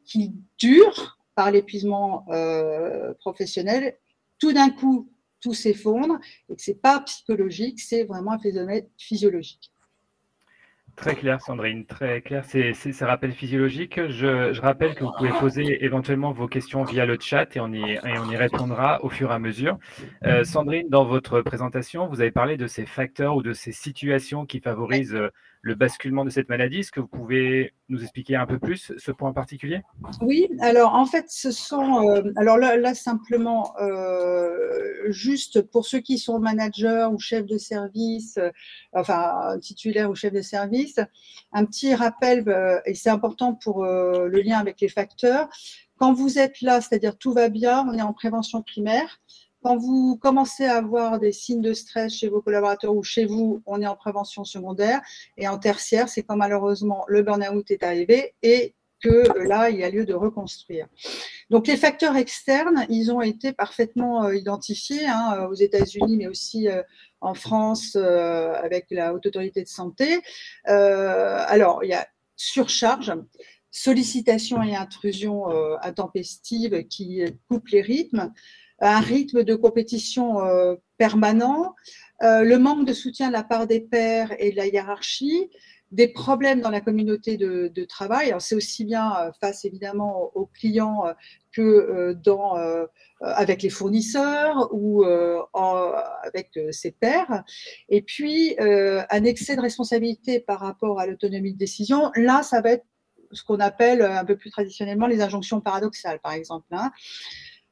qui 0.05 0.33
dure 0.57 1.17
par 1.35 1.51
l'épuisement 1.51 2.25
euh, 2.29 3.13
professionnel, 3.19 3.97
tout 4.39 4.53
d'un 4.53 4.69
coup, 4.69 5.11
tout 5.41 5.53
s'effondre 5.53 6.19
et 6.49 6.55
que 6.55 6.61
ce 6.61 6.71
n'est 6.71 6.77
pas 6.77 7.01
psychologique, 7.01 7.79
c'est 7.79 8.03
vraiment 8.03 8.31
un 8.31 8.39
phénomène 8.39 8.87
physiologique. 8.97 9.71
Très 10.95 11.15
clair, 11.15 11.41
Sandrine, 11.41 11.85
très 11.85 12.21
clair. 12.21 12.45
C'est 12.45 12.73
ça 12.73 13.05
rappel 13.05 13.33
physiologique. 13.33 13.99
Je, 14.07 14.59
rappelle 14.61 14.95
que 14.95 15.03
vous 15.03 15.11
pouvez 15.17 15.31
poser 15.41 15.83
éventuellement 15.83 16.31
vos 16.31 16.47
questions 16.47 16.85
via 16.85 17.05
le 17.05 17.17
chat 17.19 17.53
et 17.57 17.59
on 17.59 17.71
y, 17.73 17.91
et 17.91 18.17
on 18.17 18.31
y 18.31 18.37
répondra 18.37 19.03
au 19.03 19.09
fur 19.09 19.31
et 19.31 19.33
à 19.33 19.39
mesure. 19.39 19.77
Euh, 20.25 20.45
Sandrine, 20.45 20.87
dans 20.87 21.03
votre 21.03 21.41
présentation, 21.41 22.07
vous 22.07 22.21
avez 22.21 22.31
parlé 22.31 22.55
de 22.55 22.65
ces 22.65 22.85
facteurs 22.85 23.35
ou 23.35 23.43
de 23.43 23.51
ces 23.51 23.73
situations 23.73 24.45
qui 24.45 24.61
favorisent 24.61 25.19
le 25.65 25.73
basculement 25.73 26.23
de 26.23 26.29
cette 26.29 26.47
maladie. 26.47 26.81
Est-ce 26.81 26.91
que 26.91 26.99
vous 26.99 27.07
pouvez 27.07 27.73
nous 27.89 28.03
expliquer 28.03 28.35
un 28.35 28.45
peu 28.45 28.59
plus 28.59 28.93
ce 28.97 29.11
point 29.11 29.33
particulier? 29.33 29.81
Oui, 30.21 30.47
alors 30.59 30.93
en 30.93 31.07
fait, 31.07 31.25
ce 31.29 31.49
sont, 31.49 32.07
euh, 32.07 32.31
alors 32.35 32.57
là, 32.57 32.93
simplement, 32.93 33.73
euh, 33.81 35.09
juste 35.09 35.63
pour 35.63 35.87
ceux 35.87 36.01
qui 36.01 36.19
sont 36.19 36.37
managers 36.37 37.07
ou 37.11 37.17
chefs 37.17 37.47
de 37.47 37.57
service, 37.57 38.37
euh, 38.37 38.51
enfin 38.93 39.57
titulaires 39.59 40.11
ou 40.11 40.13
chefs 40.13 40.33
de 40.33 40.43
service, 40.43 40.99
un 41.51 41.65
petit 41.65 41.95
rappel, 41.95 42.45
et 42.85 42.93
c'est 42.93 43.09
important 43.09 43.55
pour 43.55 43.83
le 43.83 44.41
lien 44.41 44.59
avec 44.59 44.79
les 44.81 44.87
facteurs. 44.87 45.49
Quand 45.97 46.13
vous 46.13 46.37
êtes 46.37 46.61
là, 46.61 46.79
c'est-à-dire 46.79 47.17
tout 47.17 47.33
va 47.33 47.49
bien, 47.49 47.87
on 47.89 47.97
est 47.97 48.03
en 48.03 48.13
prévention 48.13 48.61
primaire. 48.61 49.19
Quand 49.65 49.77
vous 49.77 50.15
commencez 50.15 50.65
à 50.65 50.75
avoir 50.75 51.19
des 51.19 51.31
signes 51.31 51.63
de 51.63 51.73
stress 51.73 52.13
chez 52.13 52.29
vos 52.29 52.39
collaborateurs 52.39 52.95
ou 52.95 53.01
chez 53.01 53.25
vous, 53.25 53.63
on 53.65 53.81
est 53.81 53.87
en 53.87 53.95
prévention 53.95 54.43
secondaire. 54.43 55.01
Et 55.37 55.47
en 55.47 55.57
tertiaire, 55.57 56.07
c'est 56.07 56.21
quand 56.21 56.35
malheureusement 56.35 57.03
le 57.07 57.23
burn-out 57.23 57.71
est 57.71 57.81
arrivé 57.81 58.35
et 58.43 58.75
que 59.01 59.39
là, 59.39 59.71
il 59.71 59.79
y 59.79 59.83
a 59.83 59.89
lieu 59.89 60.05
de 60.05 60.13
reconstruire. 60.13 60.85
Donc 61.49 61.65
les 61.65 61.77
facteurs 61.77 62.15
externes, 62.15 62.85
ils 62.89 63.11
ont 63.11 63.21
été 63.21 63.53
parfaitement 63.53 64.25
euh, 64.25 64.35
identifiés 64.35 65.07
hein, 65.07 65.47
aux 65.49 65.55
États-Unis, 65.55 66.15
mais 66.15 66.27
aussi 66.27 66.69
euh, 66.69 66.83
en 67.19 67.33
France 67.33 67.95
euh, 67.95 68.53
avec 68.53 68.85
la 68.91 69.15
Haute 69.15 69.25
Autorité 69.25 69.63
de 69.63 69.67
Santé. 69.67 70.21
alors, 70.65 71.83
il 71.83 71.89
y 71.89 71.95
a 71.95 72.07
surcharge, 72.35 73.13
sollicitation 73.71 74.61
et 74.61 74.75
intrusion 74.75 75.47
intempestive 75.81 76.85
qui 76.87 77.23
coupent 77.49 77.69
les 77.69 77.81
rythmes 77.81 78.31
un 78.79 78.99
rythme 78.99 79.43
de 79.43 79.55
compétition 79.55 80.39
euh, 80.41 80.75
permanent, 80.97 81.75
euh, 82.23 82.43
le 82.43 82.57
manque 82.57 82.85
de 82.85 82.93
soutien 82.93 83.27
de 83.27 83.33
la 83.33 83.43
part 83.43 83.67
des 83.67 83.81
pairs 83.81 84.33
et 84.39 84.51
de 84.51 84.55
la 84.55 84.67
hiérarchie, 84.67 85.49
des 85.91 86.07
problèmes 86.07 86.61
dans 86.61 86.71
la 86.71 86.81
communauté 86.81 87.37
de, 87.37 87.85
travail. 87.85 88.35
C'est 88.39 88.55
aussi 88.55 88.83
bien 88.83 89.31
face 89.39 89.63
évidemment 89.63 90.31
aux 90.33 90.47
clients 90.47 91.03
que 91.53 92.13
dans, 92.23 92.57
avec 93.21 93.61
les 93.61 93.69
fournisseurs 93.69 94.67
ou 94.73 95.05
avec 95.05 96.59
ses 96.71 96.91
pairs. 96.91 97.43
Et 97.87 98.01
puis, 98.01 98.55
un 98.59 99.23
excès 99.23 99.55
de 99.55 99.61
responsabilité 99.61 100.39
par 100.41 100.59
rapport 100.59 100.99
à 100.99 101.05
l'autonomie 101.05 101.53
de 101.53 101.59
décision, 101.59 102.11
là, 102.15 102.43
ça 102.43 102.59
va 102.59 102.71
être 102.71 102.85
ce 103.31 103.43
qu'on 103.43 103.59
appelle 103.59 104.01
un 104.01 104.25
peu 104.25 104.35
plus 104.35 104.49
traditionnellement 104.49 105.07
les 105.07 105.21
injonctions 105.21 105.61
paradoxales, 105.61 106.19
par 106.19 106.33
exemple. 106.33 106.67
Hein. 106.71 106.91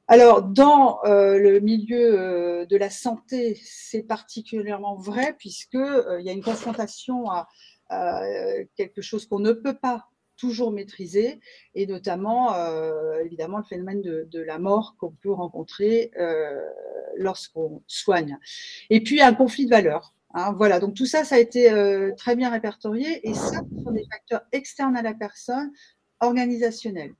Alors, 0.08 0.44
dans 0.44 1.00
euh, 1.06 1.40
le 1.40 1.60
milieu 1.62 2.20
euh, 2.20 2.66
de 2.66 2.76
la 2.76 2.90
santé, 2.90 3.58
c'est 3.64 4.04
particulièrement 4.04 4.98
vrai 4.98 5.34
puisqu'il 5.40 5.80
euh, 5.80 6.22
y 6.22 6.30
a 6.30 6.34
une 6.34 6.44
confrontation 6.44 7.30
à, 7.30 7.48
quelque 8.76 9.04
chose 9.04 9.28
qu'on 9.28 9.38
ne 9.38 9.52
peut 9.52 9.76
pas 9.76 10.08
toujours 10.36 10.72
maîtriser, 10.72 11.40
et 11.76 11.86
notamment, 11.86 12.56
évidemment, 13.24 13.60
le 13.60 13.64
phénomène 13.64 14.02
de, 14.02 14.28
de 14.32 14.40
la 14.40 14.58
mort 14.58 14.96
qu'on 14.98 15.12
peut 15.12 15.32
rencontrer 15.32 16.12
lorsqu'on 17.16 17.84
soigne. 17.86 18.40
Et 18.90 19.04
puis, 19.04 19.22
un 19.22 19.36
conflit 19.36 19.66
de 19.66 19.70
valeurs. 19.70 20.16
Hein, 20.34 20.54
voilà, 20.54 20.80
donc 20.80 20.96
tout 20.96 21.06
ça, 21.06 21.24
ça 21.24 21.36
a 21.36 21.38
été 21.38 21.72
très 22.18 22.36
bien 22.36 22.50
répertorié, 22.50 23.30
et 23.30 23.36
ça, 23.36 23.60
ce 23.78 23.84
sont 23.84 23.92
des 23.92 24.06
facteurs 24.12 24.42
externes 24.52 24.96
à 24.96 25.04
la 25.04 25.14
personne, 25.14 25.72
organisationnels. 26.20 27.14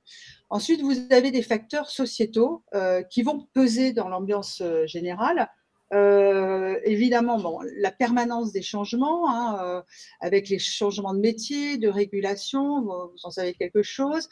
Ensuite, 0.50 0.82
vous 0.82 0.94
avez 1.10 1.30
des 1.30 1.42
facteurs 1.42 1.90
sociétaux 1.90 2.64
euh, 2.74 3.02
qui 3.02 3.22
vont 3.22 3.48
peser 3.54 3.92
dans 3.92 4.08
l'ambiance 4.08 4.60
euh, 4.60 4.86
générale. 4.86 5.48
Euh, 5.94 6.78
évidemment, 6.84 7.38
bon, 7.38 7.60
la 7.76 7.92
permanence 7.92 8.52
des 8.52 8.62
changements, 8.62 9.30
hein, 9.30 9.84
avec 10.20 10.48
les 10.48 10.58
changements 10.58 11.14
de 11.14 11.20
métier, 11.20 11.78
de 11.78 11.88
régulation, 11.88 12.82
vous 12.82 13.20
en 13.22 13.30
savez 13.30 13.54
quelque 13.54 13.82
chose. 13.82 14.28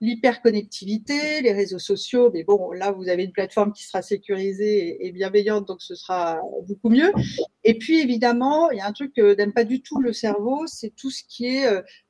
L'hyperconnectivité, 0.00 1.40
les 1.40 1.52
réseaux 1.52 1.78
sociaux, 1.78 2.30
mais 2.34 2.42
bon, 2.42 2.72
là, 2.72 2.90
vous 2.90 3.08
avez 3.08 3.24
une 3.24 3.32
plateforme 3.32 3.72
qui 3.72 3.84
sera 3.84 4.02
sécurisée 4.02 5.06
et, 5.06 5.12
bienveillante, 5.12 5.68
donc 5.68 5.80
ce 5.80 5.94
sera 5.94 6.40
beaucoup 6.66 6.90
mieux. 6.90 7.12
Et 7.62 7.78
puis, 7.78 8.00
évidemment, 8.00 8.70
il 8.70 8.78
y 8.78 8.80
a 8.80 8.86
un 8.86 8.92
truc 8.92 9.14
que 9.14 9.36
n'aime 9.36 9.52
pas 9.52 9.64
du 9.64 9.82
tout 9.82 10.00
le 10.00 10.12
cerveau, 10.12 10.66
c'est 10.66 10.90
tout 10.96 11.10
ce 11.10 11.22
qui 11.28 11.46
est 11.46 11.66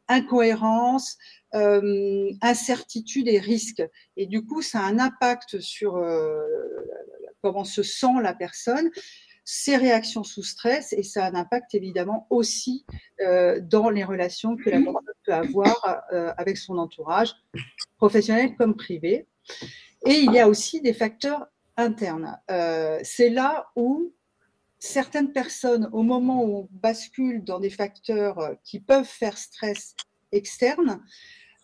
incohérence, 0.08 1.16
euh, 1.54 2.32
incertitude 2.40 3.28
et 3.28 3.38
risque. 3.38 3.82
Et 4.16 4.26
du 4.26 4.44
coup, 4.44 4.62
ça 4.62 4.80
a 4.80 4.82
un 4.82 4.98
impact 4.98 5.60
sur 5.60 5.96
euh, 5.96 6.40
comment 7.44 7.64
se 7.64 7.82
sent 7.82 8.22
la 8.22 8.32
personne, 8.32 8.90
ses 9.44 9.76
réactions 9.76 10.24
sous 10.24 10.42
stress, 10.42 10.94
et 10.94 11.02
ça 11.02 11.26
a 11.26 11.30
un 11.30 11.34
impact 11.34 11.74
évidemment 11.74 12.26
aussi 12.30 12.86
euh, 13.20 13.60
dans 13.60 13.90
les 13.90 14.02
relations 14.02 14.56
que 14.56 14.70
la 14.70 14.80
personne 14.80 15.02
peut 15.26 15.34
avoir 15.34 16.02
avec 16.38 16.56
son 16.56 16.78
entourage, 16.78 17.34
professionnel 17.98 18.56
comme 18.56 18.74
privé. 18.74 19.26
Et 20.06 20.14
il 20.14 20.32
y 20.32 20.38
a 20.38 20.48
aussi 20.48 20.80
des 20.80 20.94
facteurs 20.94 21.46
internes. 21.76 22.38
C'est 23.02 23.28
là 23.28 23.66
où 23.76 24.14
certaines 24.78 25.32
personnes, 25.32 25.90
au 25.92 26.02
moment 26.02 26.42
où 26.42 26.56
on 26.56 26.68
bascule 26.72 27.44
dans 27.44 27.60
des 27.60 27.70
facteurs 27.70 28.56
qui 28.64 28.80
peuvent 28.80 29.04
faire 29.04 29.36
stress 29.36 29.94
externe, 30.32 31.02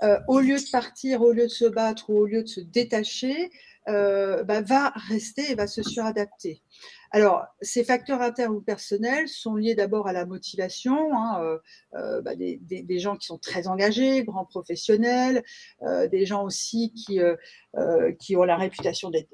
euh, 0.02 0.18
au 0.28 0.40
lieu 0.40 0.56
de 0.56 0.70
partir, 0.70 1.20
au 1.20 1.32
lieu 1.32 1.42
de 1.42 1.48
se 1.48 1.66
battre 1.66 2.08
ou 2.08 2.18
au 2.18 2.26
lieu 2.26 2.42
de 2.42 2.48
se 2.48 2.60
détacher, 2.60 3.50
euh, 3.88 4.44
bah, 4.44 4.60
va 4.60 4.92
rester 5.08 5.50
et 5.50 5.54
va 5.54 5.66
se 5.66 5.82
suradapter. 5.82 6.62
Alors, 7.10 7.44
ces 7.60 7.82
facteurs 7.82 8.20
internes 8.20 8.54
ou 8.54 8.60
personnels 8.60 9.26
sont 9.28 9.56
liés 9.56 9.74
d'abord 9.74 10.06
à 10.06 10.12
la 10.12 10.26
motivation, 10.26 11.12
hein, 11.12 11.58
euh, 11.94 12.22
bah, 12.22 12.36
des, 12.36 12.98
gens 12.98 13.16
qui 13.16 13.26
sont 13.26 13.38
très 13.38 13.66
engagés, 13.66 14.22
grands 14.22 14.44
professionnels, 14.44 15.42
des 15.82 16.24
gens 16.24 16.44
aussi 16.44 16.92
qui, 16.92 17.18
qui 18.20 18.36
ont 18.36 18.44
la 18.44 18.56
réputation 18.56 19.10
d'être 19.10 19.30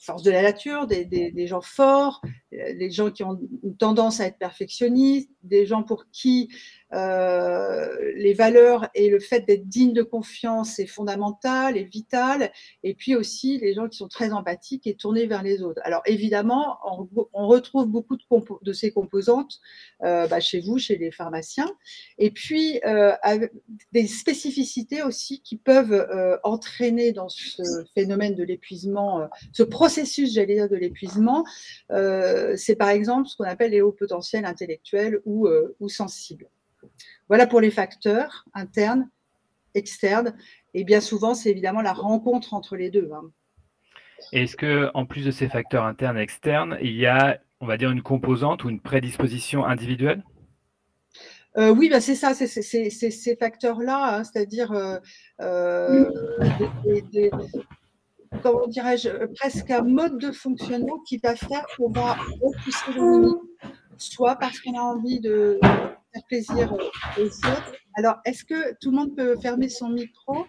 force 0.00 0.22
de 0.22 0.30
la 0.30 0.42
nature, 0.42 0.86
des, 0.86 1.04
des, 1.04 1.46
gens 1.46 1.60
forts, 1.60 2.22
des 2.50 2.90
gens 2.90 3.10
qui 3.10 3.22
ont 3.24 3.38
une 3.62 3.76
tendance 3.76 4.20
à 4.20 4.26
être 4.26 4.38
perfectionnistes, 4.38 5.30
des 5.42 5.66
gens 5.66 5.82
pour 5.82 6.06
qui 6.10 6.48
euh, 6.50 6.81
les 6.92 8.34
valeurs 8.34 8.88
et 8.94 9.08
le 9.08 9.18
fait 9.18 9.40
d'être 9.40 9.68
digne 9.68 9.92
de 9.92 10.02
confiance 10.02 10.78
est 10.78 10.86
fondamental 10.86 11.76
et 11.76 11.84
vital. 11.84 12.52
Et 12.82 12.94
puis 12.94 13.14
aussi 13.16 13.58
les 13.58 13.74
gens 13.74 13.88
qui 13.88 13.96
sont 13.96 14.08
très 14.08 14.32
empathiques 14.32 14.86
et 14.86 14.94
tournés 14.94 15.26
vers 15.26 15.42
les 15.42 15.62
autres. 15.62 15.80
Alors 15.84 16.02
évidemment, 16.06 16.78
on, 17.32 17.46
retrouve 17.46 17.86
beaucoup 17.86 18.16
de, 18.62 18.72
ces 18.72 18.92
composantes 18.92 19.60
euh, 20.02 20.26
bah, 20.26 20.40
chez 20.40 20.60
vous, 20.60 20.78
chez 20.78 20.96
les 20.96 21.10
pharmaciens. 21.10 21.70
Et 22.18 22.30
puis 22.30 22.80
euh, 22.84 23.12
des 23.92 24.06
spécificités 24.06 25.02
aussi 25.02 25.42
qui 25.42 25.56
peuvent 25.56 25.92
euh, 25.92 26.36
entraîner 26.44 27.12
dans 27.12 27.28
ce 27.28 27.62
phénomène 27.94 28.34
de 28.34 28.44
l'épuisement, 28.44 29.28
ce 29.52 29.62
processus, 29.62 30.34
j'allais 30.34 30.54
dire, 30.54 30.68
de 30.68 30.76
l'épuisement. 30.76 31.44
C'est 31.88 32.76
par 32.76 32.90
exemple 32.90 33.28
ce 33.28 33.36
qu'on 33.36 33.44
appelle 33.44 33.72
les 33.72 33.80
hauts 33.80 33.92
potentiels 33.92 34.44
intellectuels 34.44 35.20
ou 35.24 35.48
sensibles. 35.88 36.48
Voilà 37.28 37.46
pour 37.46 37.60
les 37.60 37.70
facteurs 37.70 38.44
internes, 38.54 39.08
externes. 39.74 40.34
Et 40.74 40.84
bien 40.84 41.00
souvent, 41.00 41.34
c'est 41.34 41.50
évidemment 41.50 41.82
la 41.82 41.92
rencontre 41.92 42.54
entre 42.54 42.76
les 42.76 42.90
deux. 42.90 43.10
Hein. 43.14 43.30
Est-ce 44.32 44.56
que, 44.56 44.90
en 44.94 45.04
plus 45.04 45.24
de 45.24 45.30
ces 45.30 45.48
facteurs 45.48 45.84
internes 45.84 46.18
et 46.18 46.22
externes, 46.22 46.78
il 46.80 46.96
y 46.96 47.06
a, 47.06 47.40
on 47.60 47.66
va 47.66 47.76
dire, 47.76 47.90
une 47.90 48.02
composante 48.02 48.64
ou 48.64 48.70
une 48.70 48.80
prédisposition 48.80 49.64
individuelle? 49.64 50.22
Euh, 51.58 51.68
oui, 51.68 51.90
bah 51.90 52.00
c'est 52.00 52.14
ça, 52.14 52.32
c'est 52.32 52.46
ces 52.48 53.36
facteurs-là, 53.36 54.16
hein, 54.16 54.24
c'est-à-dire 54.24 54.72
euh, 54.72 54.96
euh, 55.42 56.10
comment 58.42 58.66
dirais-je, 58.68 59.26
presque 59.34 59.70
un 59.70 59.82
mode 59.82 60.18
de 60.18 60.32
fonctionnement 60.32 60.98
qui 61.06 61.18
va 61.18 61.36
faire 61.36 61.66
qu'on 61.76 61.90
va 61.90 62.14
repousser 62.40 62.92
le 62.96 63.20
limite, 63.20 63.36
soit 63.98 64.36
parce 64.36 64.60
qu'on 64.60 64.78
a 64.78 64.80
envie 64.80 65.20
de, 65.20 65.60
plaisir. 66.20 66.74
Alors, 67.94 68.16
est-ce 68.24 68.44
que 68.44 68.74
tout 68.80 68.90
le 68.90 68.96
monde 68.96 69.14
peut 69.14 69.36
fermer 69.36 69.68
son 69.68 69.90
micro 69.90 70.46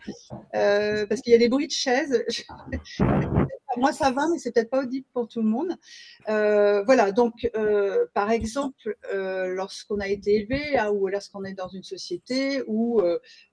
euh, 0.55 1.05
Parce 1.08 1.22
qu'il 1.22 1.34
y 1.34 1.36
a 1.36 1.39
des 1.39 1.50
bruits 1.50 1.67
de 1.67 1.74
chaises. 1.74 2.24
Moi, 3.77 3.91
ça 3.91 4.12
va, 4.12 4.27
mais 4.32 4.38
c'est 4.38 4.51
peut-être 4.51 4.70
pas 4.70 4.84
audible 4.84 5.08
pour 5.13 5.27
tout 5.27 5.41
le 5.41 5.48
monde. 5.48 5.75
Euh, 6.29 6.84
voilà, 6.84 7.12
donc, 7.12 7.50
euh, 7.55 8.05
par 8.13 8.29
exemple, 8.32 8.96
lorsqu'on 9.12 10.00
a 10.00 10.08
été 10.08 10.36
élevé 10.36 10.77
hein, 10.77 10.91
ou 10.91 11.08
lorsqu'on 11.08 11.43
est 11.43 11.55
dans 11.55 11.70
une 11.70 11.84
société 11.84 12.63
où, 12.67 13.01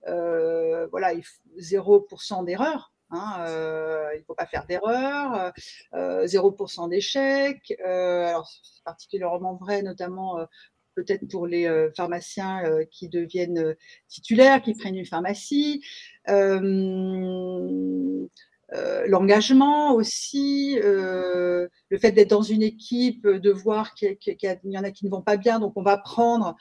voilà, 0.07 1.13
il 1.15 1.25
faut 1.25 1.41
0% 1.59 2.45
d'erreur, 2.45 2.93
il 3.13 4.19
ne 4.19 4.25
faut 4.27 4.35
pas 4.35 4.47
faire 4.47 4.67
d'erreur, 4.67 5.53
0% 5.95 6.89
d'échecs. 6.91 7.75
alors, 7.83 8.47
c'est 8.63 8.85
particulièrement 8.85 9.55
vrai, 9.55 9.83
notamment 9.83 10.37
peut-être 10.95 11.27
pour 11.29 11.47
les 11.47 11.67
euh, 11.67 11.91
pharmaciens 11.97 12.65
euh, 12.65 12.85
qui 12.91 13.09
deviennent 13.09 13.59
euh, 13.59 13.75
titulaires, 14.09 14.63
qui 14.63 14.75
prennent 14.75 14.97
une 14.97 15.07
pharmacie. 15.07 15.83
l'engagement 19.09 19.95
aussi, 19.95 20.79
le 20.81 21.69
fait 22.01 22.13
d'être 22.13 22.31
dans 22.31 22.43
une 22.43 22.63
équipe, 22.63 23.27
de 23.27 23.51
voir 23.51 23.95
qu'il 23.95 24.17
y, 24.25 24.79
en 24.79 24.85
a 24.85 24.91
qui 24.93 25.05
ne 25.07 25.11
vont 25.11 25.23
pas 25.23 25.37
bien, 25.37 25.59
donc 25.59 25.73
on 25.77 25.83
va 25.83 25.99
prendre 25.99 26.57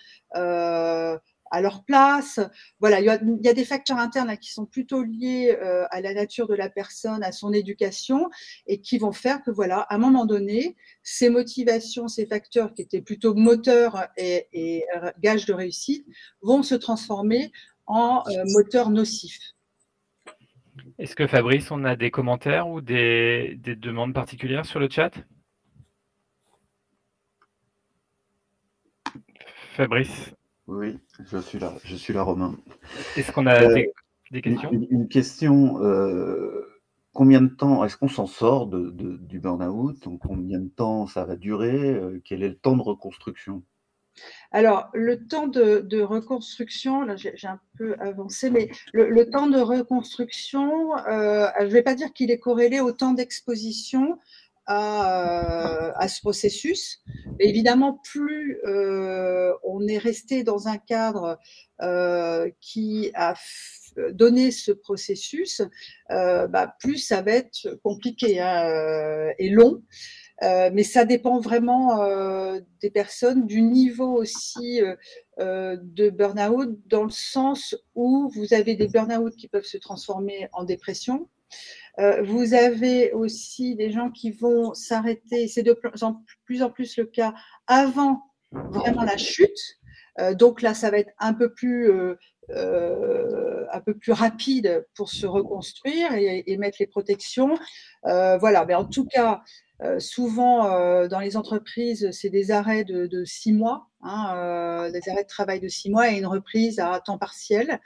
à 1.52 1.62
leur 1.62 1.84
place. 1.84 2.40
Voilà, 2.80 3.00
il 3.00 3.06
y 3.06 3.48
a, 3.48 3.54
des 3.54 3.66
facteurs 3.66 3.98
internes 3.98 4.38
qui 4.38 4.52
sont 4.52 4.66
plutôt 4.66 5.04
liés 5.04 5.58
euh, 5.62 5.86
à 5.92 6.02
la 6.02 6.14
nature 6.14 6.48
de 6.48 6.56
la 6.56 6.70
personne, 6.70 7.24
à 7.24 7.32
son 7.32 7.54
éducation, 7.54 8.30
et 8.68 8.82
qui 8.82 8.98
vont 8.98 9.12
faire 9.12 9.42
que, 9.44 9.52
voilà, 9.52 9.80
à 9.82 9.96
un 9.96 9.98
moment 9.98 10.26
donné, 10.26 10.76
ces 11.04 11.30
motivations, 11.30 12.08
ces 12.08 12.26
facteurs 12.26 12.74
qui 12.74 12.82
étaient 12.82 13.02
plutôt 13.02 13.34
moteurs 13.34 14.08
et, 14.18 14.48
et 14.54 14.86
gages 15.22 15.46
de 15.46 15.54
réussite, 15.54 16.06
vont 16.42 16.64
se 16.64 16.76
transformer 16.76 17.52
en 17.86 18.24
euh, 18.28 18.44
moteurs 18.54 18.92
nocifs. 18.92 19.56
Est-ce 20.98 21.16
que 21.16 21.28
Fabrice, 21.28 21.72
on 21.72 21.84
a 21.84 21.96
des 21.96 22.12
commentaires 22.12 22.70
ou 22.70 22.82
des 22.82 23.58
demandes 23.58 24.14
particulières 24.14 24.66
sur 24.66 24.80
le 24.80 24.90
chat? 24.90 25.12
Fabrice 29.76 30.34
oui, 30.70 31.00
je 31.26 31.38
suis 31.40 31.58
là, 31.58 31.74
je 31.84 31.96
suis 31.96 32.14
là, 32.14 32.22
Romain. 32.22 32.56
Est-ce 33.18 33.32
qu'on 33.32 33.48
a 33.48 33.64
euh, 33.64 33.84
des, 34.32 34.42
questions 34.42 34.70
une, 34.72 35.08
question. 35.08 35.84
Euh, 35.84 36.64
combien 37.12 37.42
de 37.42 37.48
temps 37.48 37.84
est-ce 37.84 37.98
qu'on 37.98 38.08
s'en 38.08 38.28
sort 38.28 38.68
de, 38.68 38.92
du 38.92 39.40
burn-out? 39.40 40.08
Combien 40.22 40.60
de 40.60 40.70
temps 40.70 41.08
ça 41.08 41.26
va 41.26 41.36
durer? 41.36 41.90
Euh, 41.90 42.22
Quel 42.24 42.44
est 42.44 42.50
le 42.50 42.58
temps 42.58 42.78
de 42.78 42.84
reconstruction? 42.84 43.64
Alors, 44.52 44.90
le 44.94 45.26
temps 45.26 45.48
de, 45.48 46.02
reconstruction, 46.02 47.02
là 47.04 47.16
j'ai 47.16 47.48
un 47.48 47.60
peu 47.78 47.96
avancé, 48.00 48.52
mais 48.52 48.70
le, 48.94 49.24
temps 49.30 49.48
de 49.48 49.60
reconstruction, 49.60 50.92
je 51.08 51.64
ne 51.64 51.70
vais 51.70 51.84
pas 51.84 51.96
dire 51.96 52.14
qu'il 52.14 52.30
est 52.30 52.40
corrélé 52.40 52.80
au 52.80 52.92
temps 52.92 53.14
d'exposition, 53.14 54.20
à, 54.70 56.00
à 56.00 56.08
ce 56.08 56.22
processus. 56.22 57.02
évidemment, 57.40 58.00
plus 58.04 58.62
on 59.64 59.88
est 59.88 59.98
resté 59.98 60.44
dans 60.44 60.68
un 60.68 60.78
cadre 60.78 61.40
qui 62.62 63.12
a 63.16 63.34
donné 64.12 64.52
ce 64.52 64.72
processus, 64.72 65.62
bah, 66.10 66.76
plus 66.80 66.98
ça 66.98 67.22
va 67.22 67.32
être 67.32 67.80
compliqué 67.84 68.40
hein, 68.40 69.34
et 69.40 69.50
long. 69.50 69.82
Euh, 70.42 70.70
mais 70.74 70.84
ça 70.84 71.04
dépend 71.04 71.40
vraiment 71.40 72.02
euh, 72.02 72.60
des 72.82 72.90
personnes, 72.90 73.46
du 73.46 73.62
niveau 73.62 74.14
aussi 74.14 74.82
euh, 75.40 75.78
de 75.82 76.10
burn-out, 76.10 76.80
dans 76.88 77.04
le 77.04 77.10
sens 77.10 77.76
où 77.96 78.32
vous 78.34 78.54
avez 78.54 78.76
des 78.76 78.88
burn-out 78.88 79.36
qui 79.36 79.50
peuvent 79.50 79.66
se 79.66 79.78
transformer 79.78 80.48
en 80.54 80.64
dépression. 80.64 81.28
Vous 82.24 82.54
avez 82.54 83.12
aussi 83.12 83.76
des 83.76 83.92
gens 83.92 84.10
qui 84.10 84.32
vont 84.32 84.74
s'arrêter, 84.74 85.48
c'est 85.50 85.64
de 85.64 85.78
plus 86.46 86.64
en 86.64 86.70
plus 86.70 86.98
le 86.98 87.06
cas, 87.06 87.34
avant 87.68 88.22
vraiment 88.52 89.04
la 89.04 89.18
chute. 89.18 89.78
donc 90.34 90.62
là, 90.62 90.74
ça 90.74 90.92
va 90.92 91.00
être 91.00 91.12
un 91.20 91.34
peu 91.34 91.54
plus 91.54 91.92
un 92.52 93.82
peu 93.82 93.94
plus 93.96 94.12
rapide 94.12 94.88
pour 94.96 95.10
se 95.10 95.26
reconstruire 95.26 96.14
et, 96.14 96.44
et 96.48 96.58
mettre 96.58 96.78
les 96.80 96.88
protections. 96.88 97.58
Euh, 98.06 98.38
voilà, 98.38 98.66
mais 98.66 98.76
en 98.76 98.86
tout 98.86 99.06
cas, 99.06 99.44
euh, 99.82 100.00
souvent, 100.00 100.66
euh, 100.74 101.08
dans 101.08 101.20
les 101.20 101.38
entreprises, 101.38 102.10
c'est 102.12 102.30
des 102.30 102.52
arrêts 102.52 102.84
de, 102.84 103.24
six 103.24 103.54
mois, 103.54 103.88
hein, 104.02 104.34
euh, 104.36 104.92
des 104.92 105.08
arrêts 105.10 105.24
de 105.24 105.30
travail 105.30 105.62
de 105.62 105.70
six 105.70 105.90
mois 105.90 106.12
et 106.12 106.18
une 106.18 106.26
reprise 106.26 106.80
à 106.80 107.00
temps 107.00 107.18
partiel. 107.18 107.80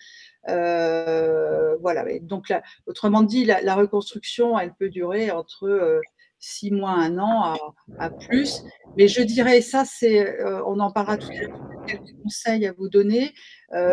Voilà. 0.47 2.05
Donc, 2.21 2.53
autrement 2.85 3.23
dit, 3.23 3.45
la, 3.45 3.75
reconstruction, 3.75 4.57
elle 4.57 4.73
peut 4.73 4.89
durer 4.89 5.31
entre 5.31 6.01
six 6.39 6.71
mois, 6.71 6.91
un 6.91 7.17
an 7.17 7.57
à, 7.99 8.09
plus. 8.09 8.63
Mais 8.97 9.07
je 9.07 9.21
dirais, 9.21 9.61
ça, 9.61 9.85
c'est, 9.85 10.43
on 10.65 10.79
en 10.79 10.91
parlera 10.91 11.17
tout 11.17 11.29
à 11.31 11.41
l'heure, 11.41 11.59
quelques 11.87 12.21
conseils 12.21 12.67
à 12.67 12.73
vous 12.73 12.89
donner. 12.89 13.33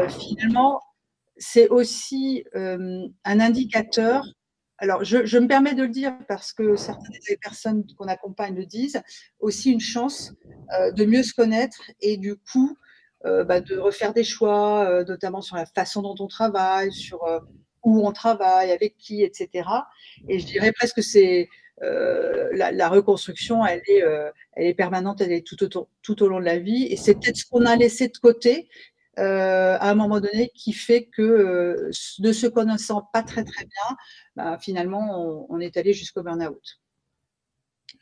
finalement, 0.09 0.81
c'est 1.37 1.69
aussi 1.69 2.45
un 2.55 3.41
indicateur 3.41 4.25
alors, 4.83 5.05
je, 5.05 5.39
me 5.39 5.47
permets 5.47 5.75
de 5.75 5.83
le 5.83 5.91
dire 5.91 6.17
parce 6.27 6.55
que 6.55 6.75
certaines 6.75 7.21
des 7.29 7.37
personnes 7.37 7.85
qu'on 7.99 8.09
accompagne 8.09 8.57
le 8.57 8.65
disent, 8.65 9.03
aussi 9.39 9.71
une 9.71 9.81
chance 9.81 10.33
euh, 10.73 10.91
de 10.91 11.05
mieux 11.05 11.23
se 11.23 11.35
connaître 11.35 11.91
et 12.01 12.17
du 12.17 12.37
coup, 12.37 12.71
euh, 12.71 12.90
bah, 13.25 13.61
de 13.61 13.77
refaire 13.77 14.13
des 14.13 14.25
choix, 14.25 14.89
euh, 14.89 15.05
notamment 15.05 15.43
sur 15.43 15.57
la 15.57 15.67
façon 15.67 16.03
dont 16.03 16.17
on 16.19 16.27
travaille, 16.27 16.93
sur 16.93 17.21
où 17.83 18.07
on 18.07 18.13
travaille, 18.13 18.71
avec 18.71 18.97
qui, 18.99 19.23
etc. 19.23 19.69
Et 20.29 20.39
je 20.39 20.47
dirais 20.47 20.73
presque 20.73 20.97
que 20.97 21.03
c'est 21.03 21.49
la, 21.81 22.89
reconstruction, 22.89 23.65
elle 23.65 23.83
est, 23.87 24.03
elle 24.53 24.67
est 24.67 24.75
permanente, 24.75 25.21
elle 25.21 25.33
est 25.33 25.47
tout, 25.47 25.57
tout 26.03 26.23
au 26.23 26.29
long 26.29 26.41
de 26.41 26.45
la 26.45 26.59
vie. 26.59 26.87
Et 26.91 26.97
c'est 26.97 27.15
peut-être 27.15 27.37
ce 27.37 27.47
qu'on 27.47 27.65
a 27.65 27.77
laissé 27.77 28.09
de 28.09 28.19
côté 28.19 28.69
euh, 29.19 29.77
à 29.81 29.91
un 29.91 29.95
moment 29.95 30.21
donné 30.21 30.51
qui 30.55 30.73
fait 30.73 31.07
que, 31.07 31.23
euh, 31.23 31.91
ne 32.21 32.33
se 32.33 32.47
connaissant 32.47 33.09
pas 33.13 33.23
très 33.23 33.45
très 33.45 33.65
bien, 33.65 33.97
bah, 34.37 34.59
finalement, 34.59 35.47
on, 35.51 35.61
est 35.61 35.77
allé 35.77 35.93
jusqu'au 35.93 36.23
burn-out. 36.23 36.81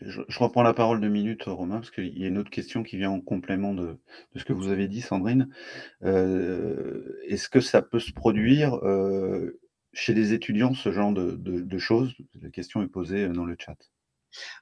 Je, 0.00 0.38
reprends 0.38 0.62
la 0.62 0.74
parole 0.74 1.00
deux 1.00 1.08
minutes, 1.08 1.44
Romain, 1.44 1.76
parce 1.76 1.90
qu'il 1.90 2.18
y 2.18 2.24
a 2.24 2.28
une 2.28 2.38
autre 2.38 2.50
question 2.50 2.82
qui 2.82 2.96
vient 2.96 3.10
en 3.10 3.20
complément 3.20 3.74
de, 3.74 3.98
ce 4.36 4.44
que 4.44 4.52
vous 4.52 4.68
avez 4.68 4.88
dit, 4.88 5.00
Sandrine. 5.00 5.48
Euh, 6.04 7.18
est-ce 7.26 7.48
que 7.48 7.60
ça 7.60 7.82
peut 7.82 8.00
se 8.00 8.12
produire 8.12 8.80
chez 9.92 10.14
les 10.14 10.32
étudiants, 10.32 10.74
ce 10.74 10.92
genre 10.92 11.12
de 11.12 11.78
choses? 11.78 12.14
La 12.40 12.50
question 12.50 12.82
est 12.82 12.88
posée 12.88 13.28
dans 13.28 13.44
le 13.44 13.56
chat. 13.58 13.76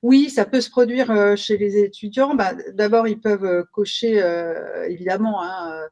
Oui, 0.02 0.30
ça 0.30 0.44
peut 0.44 0.60
se 0.60 0.70
produire 0.70 1.10
euh, 1.10 1.36
chez 1.36 1.56
les 1.56 1.78
étudiants. 1.78 2.34
Bah, 2.34 2.52
d'abord, 2.72 3.08
ils 3.08 3.20
peuvent 3.20 3.44
euh, 3.44 3.64
cocher 3.72 4.22
euh, 4.22 4.88
évidemment 4.88 5.42
hein, 5.42 5.88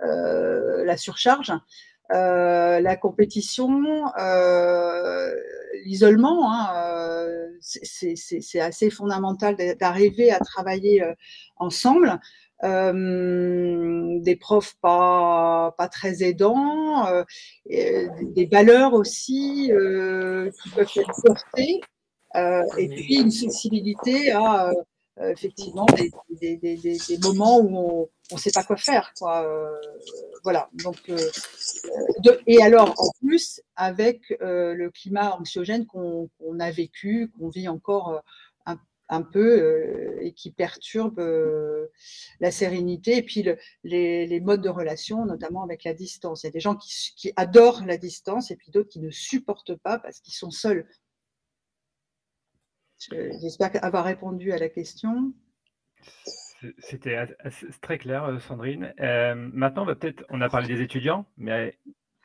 la 0.00 0.96
surcharge, 0.96 1.52
la 2.10 2.96
compétition, 2.96 4.04
l'isolement. 5.84 6.52
Hein, 6.52 7.26
c'est 7.60 8.60
assez 8.60 8.90
fondamental 8.90 9.56
d'arriver 9.78 10.30
à 10.30 10.38
travailler 10.38 11.04
ensemble. 11.56 12.18
des 12.62 14.36
profs 14.36 14.74
pas, 14.80 15.74
pas 15.78 15.88
très 15.88 16.22
aidants, 16.22 17.06
des 17.66 18.48
valeurs 18.50 18.94
aussi 18.94 19.70
qui 19.70 20.70
peuvent 20.70 20.92
être 20.96 21.22
portées. 21.24 21.80
Euh, 22.36 22.62
et 22.76 22.88
puis 22.88 23.20
une 23.20 23.30
sensibilité 23.30 24.32
à 24.32 24.70
euh, 25.18 25.30
effectivement 25.30 25.86
des, 25.96 26.10
des, 26.40 26.56
des, 26.56 26.76
des, 26.76 27.18
moments 27.22 27.58
où 27.60 28.10
on 28.30 28.34
ne 28.34 28.38
sait 28.38 28.50
pas 28.50 28.64
quoi 28.64 28.76
faire. 28.76 29.14
Quoi. 29.18 29.46
Euh, 29.46 29.74
voilà. 30.42 30.68
Donc, 30.84 30.98
de, 31.08 32.40
et 32.46 32.62
alors, 32.62 32.94
en 32.98 33.10
plus, 33.26 33.62
avec 33.76 34.20
le 34.40 34.88
climat 34.90 35.34
anxiogène 35.36 35.86
qu'on 35.86 36.28
a 36.60 36.70
vécu, 36.70 37.30
qu'on 37.38 37.48
vit 37.48 37.66
encore 37.66 38.22
un, 38.66 38.78
un, 39.08 39.22
peu 39.22 40.18
et 40.20 40.34
qui 40.34 40.50
perturbe 40.50 41.18
la 42.40 42.50
sérénité 42.50 43.16
et 43.16 43.22
puis 43.22 43.42
le, 43.42 43.56
les, 43.84 44.26
les, 44.26 44.40
modes 44.40 44.62
de 44.62 44.68
relation, 44.68 45.24
notamment 45.24 45.62
avec 45.62 45.84
la 45.84 45.94
distance. 45.94 46.42
Il 46.42 46.46
y 46.46 46.48
a 46.48 46.52
des 46.52 46.60
gens 46.60 46.76
qui, 46.76 46.92
qui 47.16 47.32
adorent 47.36 47.86
la 47.86 47.96
distance 47.96 48.50
et 48.50 48.56
puis 48.56 48.70
d'autres 48.70 48.90
qui 48.90 49.00
ne 49.00 49.10
supportent 49.10 49.76
pas 49.76 49.98
parce 49.98 50.20
qu'ils 50.20 50.34
sont 50.34 50.50
seuls 50.50 50.86
J'espère 52.98 53.70
avoir 53.84 54.04
répondu 54.04 54.52
à 54.52 54.58
la 54.58 54.68
question. 54.68 55.32
C'était 56.78 57.18
très 57.80 57.98
clair, 57.98 58.24
euh, 58.24 58.38
Sandrine. 58.38 58.94
Euh, 59.00 59.34
maintenant, 59.34 59.82
on 59.82 59.86
va 59.86 59.94
peut-être, 59.94 60.24
on 60.30 60.40
a 60.40 60.48
parlé 60.48 60.66
des 60.66 60.80
étudiants, 60.80 61.26
mais 61.36 61.78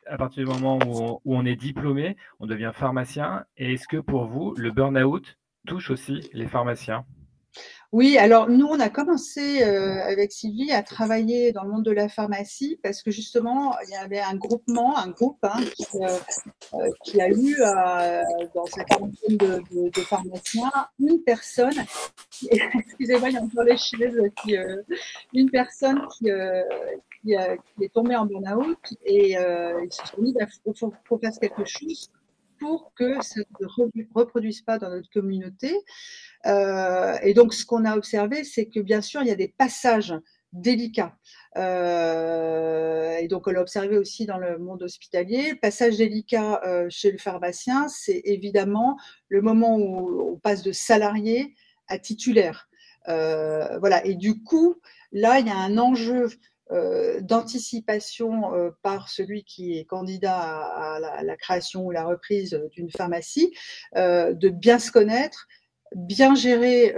à 0.06 0.16
partir 0.16 0.44
du 0.44 0.50
moment 0.50 0.78
où 0.86 1.20
on, 1.24 1.44
est 1.44 1.56
diplômé, 1.56 2.16
on 2.40 2.46
devient 2.46 2.72
pharmacien. 2.74 3.44
Et 3.56 3.74
est-ce 3.74 3.86
que 3.86 3.98
pour 3.98 4.26
vous, 4.26 4.54
le 4.56 4.70
burn-out 4.70 5.38
touche 5.66 5.90
aussi 5.90 6.28
les 6.32 6.46
pharmaciens? 6.46 7.04
Oui, 7.92 8.16
alors 8.16 8.48
nous, 8.48 8.64
on 8.64 8.80
a 8.80 8.88
commencé 8.88 9.62
euh, 9.62 10.02
avec 10.04 10.32
Sylvie 10.32 10.72
à 10.72 10.82
travailler 10.82 11.52
dans 11.52 11.62
le 11.62 11.68
monde 11.68 11.84
de 11.84 11.90
la 11.90 12.08
pharmacie 12.08 12.80
parce 12.82 13.02
que 13.02 13.10
justement, 13.10 13.76
il 13.86 13.90
y 13.90 13.96
avait 13.96 14.18
un 14.18 14.34
groupement, 14.34 14.96
un 14.96 15.08
groupe 15.08 15.38
hein, 15.42 15.60
qui, 15.76 15.84
euh, 15.96 16.08
euh, 16.72 17.20
a 17.20 17.28
eu 17.28 17.54
dans 18.54 18.64
sa 18.64 18.84
quarantaine 18.84 19.36
de, 19.36 20.00
pharmaciens 20.00 20.72
une 21.00 21.22
personne, 21.22 21.74
excusez-moi, 22.50 23.28
il 23.28 23.34
y 23.34 23.36
a 23.36 23.42
encore 23.42 23.64
les 23.64 23.76
cheveux, 23.76 24.32
une 25.34 25.50
personne 25.50 26.00
qui, 26.16 26.28
est 27.34 27.92
tombée 27.92 28.16
en 28.16 28.24
burn-out 28.24 28.78
et 29.04 29.32
ils 29.32 29.92
se 29.92 30.06
sont 30.06 30.22
dit, 30.22 30.34
il 30.34 30.74
faut, 30.74 30.94
faut 31.04 31.18
faire 31.18 31.32
quelque 31.38 31.66
chose 31.66 32.10
pour 32.58 32.92
que 32.94 33.20
ça 33.22 33.40
ne 33.60 33.68
se 33.68 33.82
reproduise 34.14 34.62
pas 34.62 34.78
dans 34.78 34.88
notre 34.88 35.10
communauté. 35.10 35.74
Euh, 36.46 37.16
et 37.22 37.34
donc, 37.34 37.54
ce 37.54 37.64
qu'on 37.64 37.84
a 37.84 37.96
observé, 37.96 38.44
c'est 38.44 38.66
que 38.66 38.80
bien 38.80 39.00
sûr, 39.00 39.22
il 39.22 39.28
y 39.28 39.32
a 39.32 39.36
des 39.36 39.48
passages 39.48 40.14
délicats. 40.52 41.16
Euh, 41.56 43.16
et 43.18 43.28
donc, 43.28 43.46
on 43.46 43.50
l'a 43.50 43.60
observé 43.60 43.96
aussi 43.96 44.26
dans 44.26 44.38
le 44.38 44.58
monde 44.58 44.82
hospitalier. 44.82 45.50
Le 45.52 45.58
passage 45.58 45.96
délicat 45.96 46.60
euh, 46.66 46.86
chez 46.90 47.10
le 47.10 47.18
pharmacien, 47.18 47.88
c'est 47.88 48.20
évidemment 48.24 48.98
le 49.28 49.40
moment 49.40 49.76
où 49.76 50.32
on 50.32 50.38
passe 50.38 50.62
de 50.62 50.72
salarié 50.72 51.54
à 51.88 51.98
titulaire. 51.98 52.68
voilà. 53.06 54.04
Et 54.04 54.14
du 54.14 54.42
coup, 54.42 54.80
là, 55.12 55.38
il 55.40 55.46
y 55.46 55.50
a 55.50 55.56
un 55.56 55.78
enjeu 55.78 56.28
d'anticipation 57.20 58.72
par 58.82 59.10
celui 59.10 59.44
qui 59.44 59.78
est 59.78 59.84
candidat 59.84 60.40
à, 60.40 61.22
la, 61.22 61.36
création 61.36 61.84
ou 61.84 61.90
la 61.90 62.04
reprise 62.04 62.58
d'une 62.72 62.90
pharmacie, 62.90 63.52
de 63.94 64.48
bien 64.48 64.78
se 64.78 64.90
connaître, 64.90 65.48
bien 65.94 66.34
gérer 66.34 66.94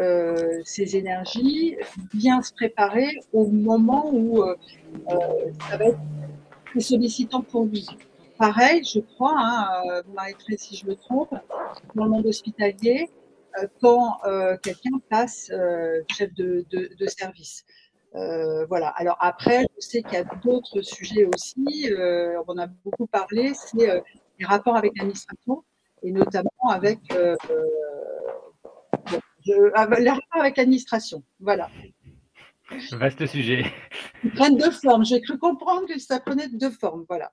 ses 0.65 0.97
énergies, 0.97 1.77
bien 2.13 2.43
se 2.43 2.53
préparer 2.53 3.09
au 3.33 3.47
moment 3.47 4.11
où 4.13 4.43
ça 5.69 5.77
va 5.77 5.87
être 5.87 5.99
sollicitant 6.79 7.43
pour 7.43 7.65
lui. 7.65 7.87
Pareil, 8.39 8.83
je 8.85 8.99
crois, 9.01 9.35
hein, 9.37 10.03
vous 10.07 10.13
m'arrêterez 10.15 10.57
si 10.57 10.77
je 10.77 10.87
me 10.87 10.95
trompe, 10.95 11.35
dans 11.95 12.05
le 12.05 12.11
monde 12.11 12.27
hospitalier, 12.27 13.09
quand 13.81 14.19
quelqu'un 14.63 14.99
passe 15.09 15.51
chef 16.11 16.35
de 16.35 17.07
service. 17.07 17.65
Euh, 18.17 18.65
voilà. 18.67 18.89
Alors 18.89 19.17
après, 19.21 19.67
je 19.77 19.87
sais 19.87 20.03
qu'il 20.03 20.15
y 20.15 20.17
a 20.17 20.25
d'autres 20.25 20.83
sujets 20.83 21.25
aussi. 21.25 21.91
Euh, 21.91 22.41
on 22.47 22.59
a 22.59 22.67
beaucoup 22.67 23.07
parlé. 23.07 23.53
C'est 23.55 23.91
euh, 23.91 24.01
les 24.39 24.47
rapports 24.47 24.77
avec 24.77 24.93
l'administration 24.97 25.65
et 26.03 26.13
notamment 26.13 26.51
avec 26.69 26.99
les 29.47 30.11
rapports 30.11 30.41
avec 30.41 30.57
l'administration. 30.57 31.23
Voilà. 31.41 31.71
Vaste 32.93 33.27
sujet. 33.27 33.65
Ils 34.25 34.31
prennent 34.31 34.57
deux 34.57 34.71
formes. 34.71 35.05
J'ai 35.05 35.21
cru 35.21 35.39
comprendre 35.39 35.87
que 35.87 35.99
ça 35.99 36.21
prenait 36.21 36.49
deux 36.49 36.71
formes. 36.71 37.05
Voilà. 37.09 37.33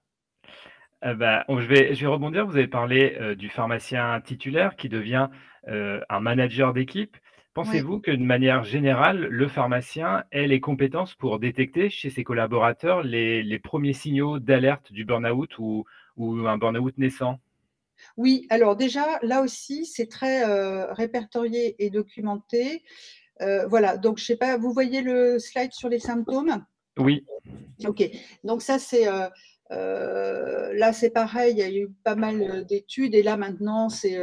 Bah, 1.01 1.45
je, 1.49 1.65
vais, 1.65 1.95
je 1.95 2.01
vais 2.01 2.11
rebondir. 2.11 2.45
Vous 2.45 2.57
avez 2.57 2.67
parlé 2.67 3.35
du 3.37 3.49
pharmacien 3.49 4.19
titulaire 4.21 4.75
qui 4.75 4.89
devient 4.89 5.29
un 5.67 6.19
manager 6.19 6.73
d'équipe. 6.73 7.17
Pensez-vous 7.53 7.99
que 7.99 8.11
de 8.11 8.23
manière 8.23 8.63
générale, 8.63 9.25
le 9.25 9.47
pharmacien 9.49 10.23
ait 10.31 10.47
les 10.47 10.61
compétences 10.61 11.15
pour 11.15 11.37
détecter 11.37 11.89
chez 11.89 12.09
ses 12.09 12.23
collaborateurs 12.23 13.03
les, 13.03 13.59
premiers 13.59 13.91
signaux 13.91 14.39
d'alerte 14.39 14.93
du 14.93 15.03
burn-out 15.03 15.57
ou, 15.59 15.85
un 16.17 16.57
burn-out 16.57 16.97
naissant? 16.97 17.41
Oui, 18.21 18.45
alors 18.51 18.75
déjà, 18.75 19.17
là 19.23 19.41
aussi, 19.41 19.87
c'est 19.87 20.05
très 20.05 20.47
euh, 20.47 20.93
répertorié 20.93 21.75
et 21.83 21.89
documenté. 21.89 22.83
Euh, 23.41 23.65
voilà, 23.65 23.97
donc 23.97 24.19
je 24.19 24.23
ne 24.23 24.27
sais 24.27 24.35
pas, 24.35 24.57
vous 24.57 24.71
voyez 24.71 25.01
le 25.01 25.39
slide 25.39 25.73
sur 25.73 25.89
les 25.89 25.97
symptômes? 25.97 26.63
Oui. 26.99 27.25
Ok, 27.83 28.07
donc 28.43 28.61
ça 28.61 28.77
c'est... 28.77 29.07
Euh, 29.07 30.73
là, 30.73 30.93
c'est 30.93 31.09
pareil, 31.09 31.53
il 31.53 31.57
y 31.57 31.63
a 31.63 31.71
eu 31.71 31.89
pas 32.03 32.13
mal 32.13 32.63
d'études 32.67 33.15
et 33.15 33.23
là 33.23 33.37
maintenant, 33.37 33.89
c'est 33.89 34.19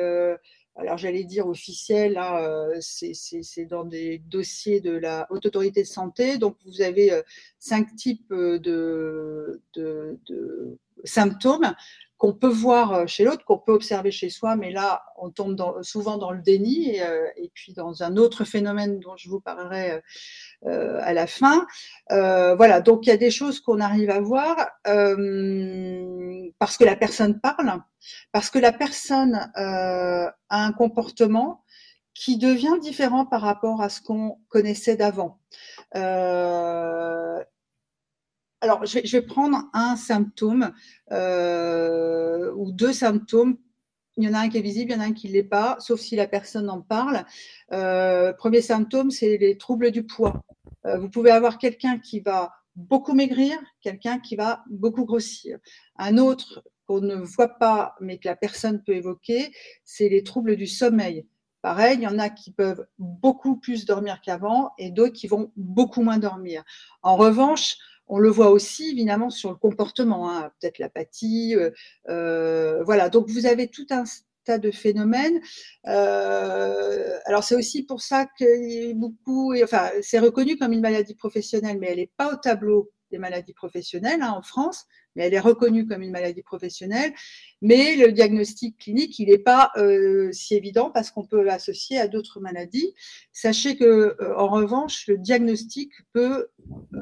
alors 0.77 0.97
j'allais 0.97 1.25
dire 1.25 1.49
officiel, 1.49 2.13
là, 2.13 2.41
euh, 2.47 2.79
c'est 2.81 3.65
dans 3.65 3.85
des 3.85 4.19
dossiers 4.19 4.81
de 4.81 4.93
la 4.93 5.27
Haute 5.31 5.45
Autorité 5.45 5.83
de 5.83 5.89
Santé. 5.89 6.39
Donc 6.39 6.57
vous 6.65 6.83
avez 6.83 7.21
cinq 7.59 7.97
types 7.97 8.33
de, 8.33 9.61
de, 9.75 10.79
symptômes 11.03 11.75
qu'on 12.19 12.35
peut 12.35 12.49
voir 12.49 13.09
chez 13.09 13.25
l'autre, 13.25 13.45
qu'on 13.45 13.59
peut 13.59 13.73
observer 13.73 14.11
chez 14.11 14.29
soi, 14.29 14.57
mais 14.57 14.71
là, 14.71 15.03
on 15.17 15.31
tombe 15.31 15.83
souvent 15.83 16.19
dans 16.19 16.33
le 16.33 16.43
déni 16.43 16.97
et, 16.97 17.51
puis 17.55 17.73
dans 17.73 18.03
un 18.03 18.17
autre 18.17 18.45
phénomène 18.45 18.99
dont 18.99 19.17
je 19.17 19.29
vous 19.29 19.41
parlerai 19.41 20.03
à 20.67 21.13
la 21.13 21.27
fin. 21.27 21.67
voilà, 22.11 22.81
donc 22.81 23.07
il 23.07 23.11
y 23.11 23.13
a 23.13 23.17
des 23.17 23.31
choses 23.31 23.61
qu'on 23.61 23.81
arrive 23.81 24.11
à 24.11 24.21
voir 24.21 24.57
parce 26.59 26.77
que 26.77 26.85
la 26.85 26.97
personne 26.97 27.41
parle, 27.41 27.83
parce 28.33 28.51
que 28.51 28.59
la 28.59 28.73
personne 28.73 29.51
euh, 29.57 30.31
a 30.49 30.65
un 30.65 30.73
comportement 30.73 31.65
qui 32.15 32.37
devient 32.37 32.79
différent 32.81 33.27
par 33.27 33.43
rapport 33.43 33.81
à 33.81 33.89
ce 33.89 34.01
qu'on 34.01 34.39
connaissait 34.49 34.97
d'avant. 34.97 35.39
Euh, 35.95 37.43
alors, 38.61 38.85
je 38.85 39.13
vais, 39.13 39.23
prendre 39.23 39.65
un 39.73 39.95
symptôme 39.97 40.73
euh, 41.13 42.53
ou 42.57 42.73
deux 42.73 42.93
symptômes. 42.93 43.57
Il 44.17 44.25
y 44.25 44.29
en 44.29 44.35
a 44.35 44.41
un 44.41 44.49
qui 44.49 44.59
est 44.59 44.63
visible, 44.63 44.91
il 44.91 44.95
y 44.95 44.99
en 44.99 45.03
a 45.03 45.07
un 45.07 45.13
qui 45.13 45.29
ne 45.29 45.35
l'est 45.35 45.45
pas, 45.45 45.77
sauf 45.79 46.01
si 46.01 46.17
la 46.17 46.27
personne 46.27 46.69
en 46.69 46.81
parle. 46.81 47.25
premier 47.69 48.61
symptôme, 48.61 49.13
c'est 49.13 49.37
les 49.37 49.57
troubles 49.57 49.93
du 49.93 50.03
poids. 50.05 50.43
vous 50.85 51.09
pouvez 51.09 51.31
avoir 51.31 51.59
quelqu'un 51.59 51.99
qui 51.99 52.19
va 52.19 52.51
beaucoup 52.79 53.13
maigrir, 53.13 53.59
quelqu'un 53.81 54.19
qui 54.19 54.37
va 54.37 54.65
beaucoup 54.71 55.05
grossir. 55.05 55.59
Un 55.97 56.17
autre 56.19 56.65
qu'on 56.87 57.01
ne 57.01 57.17
voit 57.17 57.59
pas, 57.59 57.95
mais 58.01 58.19
que 58.19 58.27
la 58.27 58.37
personne 58.37 58.83
peut 58.83 58.95
évoquer, 58.95 59.53
c'est 59.85 60.09
les 60.09 60.23
troubles 60.23 60.57
du 60.57 60.67
sommeil. 60.67 61.27
Pareil, 61.61 61.99
il 61.99 62.03
y 62.03 62.07
en 62.07 62.19
a 62.19 62.31
qui 62.31 62.53
peuvent 62.53 62.87
beaucoup 62.99 63.57
plus 63.57 63.85
dormir 63.85 64.21
qu'avant 64.23 64.71
et 64.79 64.91
d'autres 64.91 65.13
qui 65.13 65.27
vont 65.27 65.53
beaucoup 65.57 66.03
moins 66.03 66.19
dormir. 66.19 66.65
En 67.03 67.17
revanche, 67.17 67.77
on 68.09 68.19
le 68.19 68.31
voit 68.31 68.51
aussi 68.51 68.91
évidemment 68.91 69.31
sur 69.31 69.51
le 69.51 69.57
comportement, 69.57 70.31
hein, 70.31 70.51
peut-être 70.61 70.79
l'apathie. 70.79 71.55
Euh, 71.55 71.71
euh, 72.09 72.83
voilà, 72.85 73.09
donc 73.09 73.29
vous 73.29 73.47
avez 73.47 73.69
tout 73.69 73.87
un 73.91 74.05
tas 74.45 74.59
de 74.59 74.71
phénomènes. 74.71 75.41
Euh, 75.87 77.19
alors 77.27 77.45
c'est 77.45 77.55
aussi 77.55 77.85
pour 77.85 78.01
ça 78.01 78.27
que 78.39 78.93
beaucoup, 78.95 79.55
enfin 79.63 79.91
c'est 80.03 80.19
reconnu 80.19 80.57
comme 80.57 80.73
une 80.73 80.81
maladie 80.81 81.15
professionnelle, 81.15 81.79
mais 81.81 81.89
elle 81.89 81.99
n'est 81.99 82.13
pas 82.17 82.33
au 82.33 82.37
tableau 82.37 82.91
des 83.11 83.19
maladies 83.19 83.55
professionnelles 83.55 84.23
hein, 84.23 84.35
en 84.37 84.43
France, 84.43 84.87
mais 85.19 85.27
elle 85.27 85.35
est 85.35 85.41
reconnue 85.41 85.85
comme 85.85 86.01
une 86.01 86.13
maladie 86.13 86.43
professionnelle. 86.43 87.13
Mais 87.61 87.97
le 87.97 88.13
diagnostic 88.13 88.79
clinique, 88.79 89.19
il 89.19 89.29
n'est 89.29 89.39
pas 89.39 89.73
euh, 89.77 90.31
si 90.31 90.55
évident 90.55 90.91
parce 90.91 91.11
qu'on 91.11 91.27
peut 91.27 91.43
l'associer 91.43 91.99
à 91.99 92.07
d'autres 92.07 92.39
maladies. 92.39 92.95
Sachez 93.33 93.77
que, 93.77 93.85
euh, 93.85 94.37
en 94.39 94.47
revanche, 94.47 95.09
le 95.09 95.19
diagnostic 95.19 95.91
peut 96.13 96.47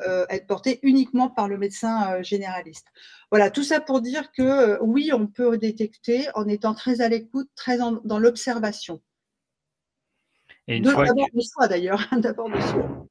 euh, 0.09 0.25
être 0.31 0.47
porté 0.47 0.81
uniquement 0.83 1.29
par 1.29 1.47
le 1.47 1.59
médecin 1.59 2.23
généraliste. 2.23 2.87
Voilà, 3.31 3.51
tout 3.51 3.65
ça 3.65 3.81
pour 3.81 4.01
dire 4.01 4.33
que 4.33 4.83
oui, 4.83 5.11
on 5.13 5.27
peut 5.27 5.59
détecter 5.59 6.29
en 6.35 6.49
étant 6.49 6.75
très 6.75 7.03
à 7.03 7.09
l'écoute, 7.11 7.51
très 7.55 7.77
dans 7.77 8.19
l'observation. 8.19 9.03
D'abord 10.69 11.05
de 11.35 11.41
soi 11.41 11.69
d'ailleurs, 11.69 12.09
d'abord 12.19 12.49
de 12.49 12.61
soi. 12.61 13.07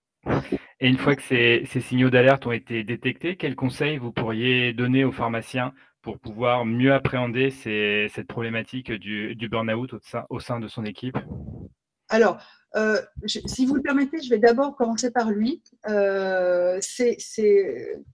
Et 0.80 0.90
une 0.90 0.98
fois 0.98 1.16
que 1.16 1.22
ces, 1.22 1.66
signaux 1.80 2.10
d'alerte 2.10 2.46
ont 2.46 2.52
été 2.52 2.84
détectés, 2.84 3.38
quels 3.38 3.56
conseils 3.56 3.98
vous 3.98 4.12
pourriez 4.12 4.74
donner 4.74 5.06
aux 5.06 5.12
pharmaciens 5.12 5.74
pour 6.02 6.20
pouvoir 6.20 6.66
mieux 6.66 6.94
appréhender 6.94 7.50
cette 7.50 8.28
problématique 8.28 8.92
du, 8.92 9.48
burn-out 9.50 9.96
au 10.30 10.40
sein, 10.40 10.60
de 10.60 10.68
son 10.68 10.86
équipe? 10.86 11.18
Alors, 12.10 12.38
euh, 12.76 13.02
si 13.26 13.66
vous 13.66 13.76
le 13.76 13.82
permettez, 13.82 14.22
je 14.22 14.30
vais 14.30 14.38
d'abord 14.38 14.76
commencer 14.76 15.10
par 15.10 15.32
lui. 15.32 15.64
Euh, 15.88 16.78
c'est 16.82 17.18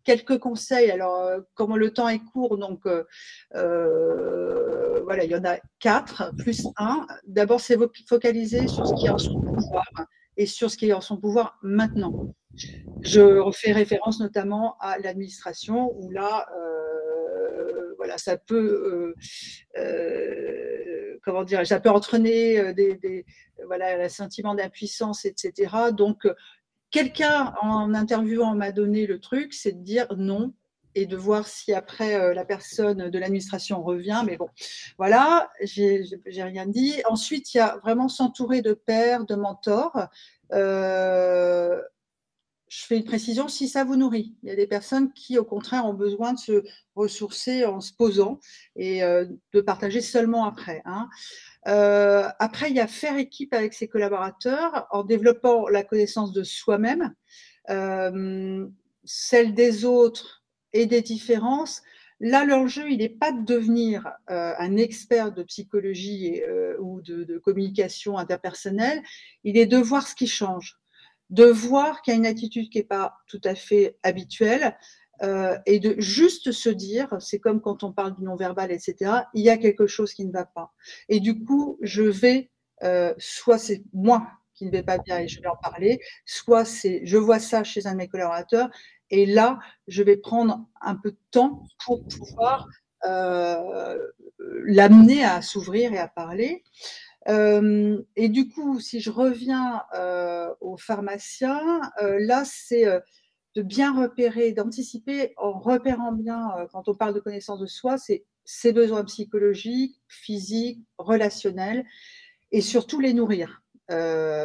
quelques 0.03 0.37
conseils. 0.37 0.91
Alors, 0.91 1.23
euh, 1.23 1.39
comme 1.55 1.75
le 1.75 1.91
temps 1.91 2.07
est 2.07 2.19
court, 2.19 2.57
donc 2.57 2.81
voilà, 3.53 5.23
il 5.23 5.31
y 5.31 5.35
en 5.35 5.43
a 5.43 5.57
quatre 5.79 6.31
plus 6.37 6.67
un. 6.77 7.07
D'abord, 7.25 7.59
c'est 7.59 7.77
focaliser 8.07 8.67
sur 8.67 8.85
ce 8.87 8.93
qui 8.93 9.07
est 9.07 9.09
en 9.09 9.17
son 9.17 9.41
pouvoir 9.41 9.85
et 10.37 10.45
sur 10.45 10.71
ce 10.71 10.77
qui 10.77 10.89
est 10.89 10.93
en 10.93 11.01
son 11.01 11.17
pouvoir 11.17 11.57
maintenant. 11.61 12.33
Je 13.01 13.41
fais 13.53 13.71
référence 13.71 14.19
notamment 14.19 14.77
à 14.79 14.97
l'administration 14.99 15.93
où 15.97 16.11
là, 16.11 16.47
euh, 16.55 17.93
voilà, 17.97 18.17
ça 18.17 18.37
peut, 18.37 19.15
euh, 19.77 19.79
euh, 19.79 21.17
comment 21.23 21.43
dire, 21.43 21.65
ça 21.65 21.79
peut 21.79 21.89
entraîner 21.89 22.73
des, 22.73 23.25
voilà, 23.65 24.03
un 24.03 24.09
sentiment 24.09 24.55
d'impuissance, 24.55 25.25
etc. 25.25 25.91
Donc, 25.93 26.27
quelqu'un 26.89 27.53
en 27.61 27.93
interviewant 27.93 28.55
m'a 28.55 28.71
donné 28.71 29.07
le 29.07 29.19
truc, 29.19 29.53
c'est 29.53 29.71
de 29.71 29.83
dire 29.83 30.07
non, 30.17 30.53
et 30.95 31.05
de 31.05 31.15
voir 31.15 31.47
si 31.47 31.73
après 31.73 32.33
la 32.33 32.45
personne 32.45 33.09
de 33.09 33.19
l'administration 33.19 33.81
revient. 33.81 34.23
Mais 34.25 34.37
bon, 34.37 34.49
voilà, 34.97 35.49
j'ai 35.61 36.03
rien 36.37 36.65
dit. 36.65 37.01
Ensuite, 37.09 37.53
il 37.53 37.57
y 37.57 37.61
a 37.61 37.77
vraiment 37.83 38.09
s'entourer 38.09 38.61
de 38.61 38.73
pairs, 38.73 39.25
de 39.25 39.35
mentors. 39.35 40.07
Euh, 40.53 41.81
je 42.71 42.85
fais 42.85 42.97
une 42.97 43.03
précision, 43.03 43.49
si 43.49 43.67
ça 43.67 43.83
vous 43.83 43.97
nourrit. 43.97 44.33
Il 44.43 44.49
y 44.49 44.51
a 44.51 44.55
des 44.55 44.65
personnes 44.65 45.11
qui, 45.11 45.37
au 45.37 45.43
contraire, 45.43 45.85
ont 45.85 45.93
besoin 45.93 46.31
de 46.31 46.39
se 46.39 46.63
ressourcer 46.95 47.65
en 47.65 47.81
se 47.81 47.91
posant 47.91 48.39
et 48.77 49.03
euh, 49.03 49.25
de 49.53 49.59
partager 49.59 49.99
seulement 49.99 50.45
après. 50.45 50.81
Hein. 50.85 51.09
Euh, 51.67 52.29
après, 52.39 52.69
il 52.69 52.77
y 52.77 52.79
a 52.79 52.87
faire 52.87 53.17
équipe 53.17 53.53
avec 53.53 53.73
ses 53.73 53.89
collaborateurs 53.89 54.87
en 54.91 55.03
développant 55.03 55.67
la 55.67 55.83
connaissance 55.83 56.31
de 56.31 56.43
soi-même, 56.43 57.13
euh, 57.69 58.65
celle 59.03 59.53
des 59.53 59.83
autres 59.83 60.40
et 60.73 60.85
des 60.85 61.01
différences. 61.01 61.81
Là, 62.19 62.45
l'enjeu, 62.45 62.89
il 62.89 62.99
n'est 62.99 63.09
pas 63.09 63.31
de 63.31 63.43
devenir 63.43 64.07
un 64.27 64.77
expert 64.77 65.31
de 65.31 65.41
psychologie 65.41 66.39
ou 66.79 67.01
de 67.01 67.39
communication 67.39 68.17
interpersonnelle, 68.17 69.01
il 69.43 69.57
est 69.57 69.65
de 69.65 69.77
voir 69.77 70.07
ce 70.07 70.13
qui 70.13 70.27
change 70.27 70.77
de 71.31 71.45
voir 71.45 72.01
qu'il 72.01 72.13
y 72.13 72.15
a 72.15 72.19
une 72.19 72.25
attitude 72.25 72.69
qui 72.69 72.77
n'est 72.77 72.83
pas 72.83 73.15
tout 73.25 73.41
à 73.45 73.55
fait 73.55 73.97
habituelle 74.03 74.77
euh, 75.23 75.57
et 75.65 75.79
de 75.79 75.95
juste 75.99 76.51
se 76.51 76.69
dire, 76.69 77.15
c'est 77.19 77.39
comme 77.39 77.61
quand 77.61 77.83
on 77.83 77.93
parle 77.93 78.15
du 78.15 78.23
non-verbal, 78.23 78.71
etc., 78.71 79.11
il 79.33 79.43
y 79.43 79.49
a 79.49 79.57
quelque 79.57 79.87
chose 79.87 80.13
qui 80.13 80.25
ne 80.25 80.31
va 80.31 80.45
pas. 80.45 80.73
Et 81.09 81.19
du 81.19 81.43
coup, 81.43 81.77
je 81.81 82.03
vais, 82.03 82.49
euh, 82.83 83.13
soit 83.17 83.57
c'est 83.57 83.83
moi 83.93 84.27
qui 84.53 84.65
ne 84.65 84.71
vais 84.71 84.83
pas 84.83 84.97
bien 84.97 85.19
et 85.19 85.27
je 85.27 85.39
vais 85.41 85.47
en 85.47 85.55
parler, 85.55 85.99
soit 86.25 86.65
c'est, 86.65 87.01
je 87.05 87.17
vois 87.17 87.39
ça 87.39 87.63
chez 87.63 87.87
un 87.87 87.93
de 87.93 87.97
mes 87.97 88.07
collaborateurs 88.07 88.69
et 89.11 89.25
là, 89.25 89.59
je 89.87 90.01
vais 90.03 90.17
prendre 90.17 90.65
un 90.81 90.95
peu 90.95 91.11
de 91.11 91.19
temps 91.31 91.63
pour 91.85 92.03
pouvoir 92.07 92.67
euh, 93.05 93.97
l'amener 94.65 95.23
à 95.23 95.41
s'ouvrir 95.41 95.93
et 95.93 95.99
à 95.99 96.07
parler. 96.07 96.63
Euh, 97.27 98.01
et 98.15 98.29
du 98.29 98.47
coup, 98.49 98.79
si 98.79 98.99
je 98.99 99.11
reviens 99.11 99.83
euh, 99.95 100.53
aux 100.59 100.77
pharmaciens, 100.77 101.81
euh, 102.01 102.17
là, 102.19 102.43
c'est 102.45 102.85
de 103.55 103.61
bien 103.61 103.99
repérer, 104.01 104.53
d'anticiper 104.53 105.33
en 105.37 105.59
repérant 105.59 106.13
bien, 106.13 106.67
quand 106.71 106.87
on 106.87 106.95
parle 106.95 107.13
de 107.13 107.19
connaissance 107.19 107.59
de 107.59 107.67
soi, 107.67 107.97
c'est 107.97 108.25
ses 108.45 108.71
besoins 108.73 109.03
psychologiques, 109.03 110.01
physiques, 110.07 110.79
relationnels, 110.97 111.85
et 112.51 112.61
surtout 112.61 112.99
les 112.99 113.13
nourrir. 113.13 113.60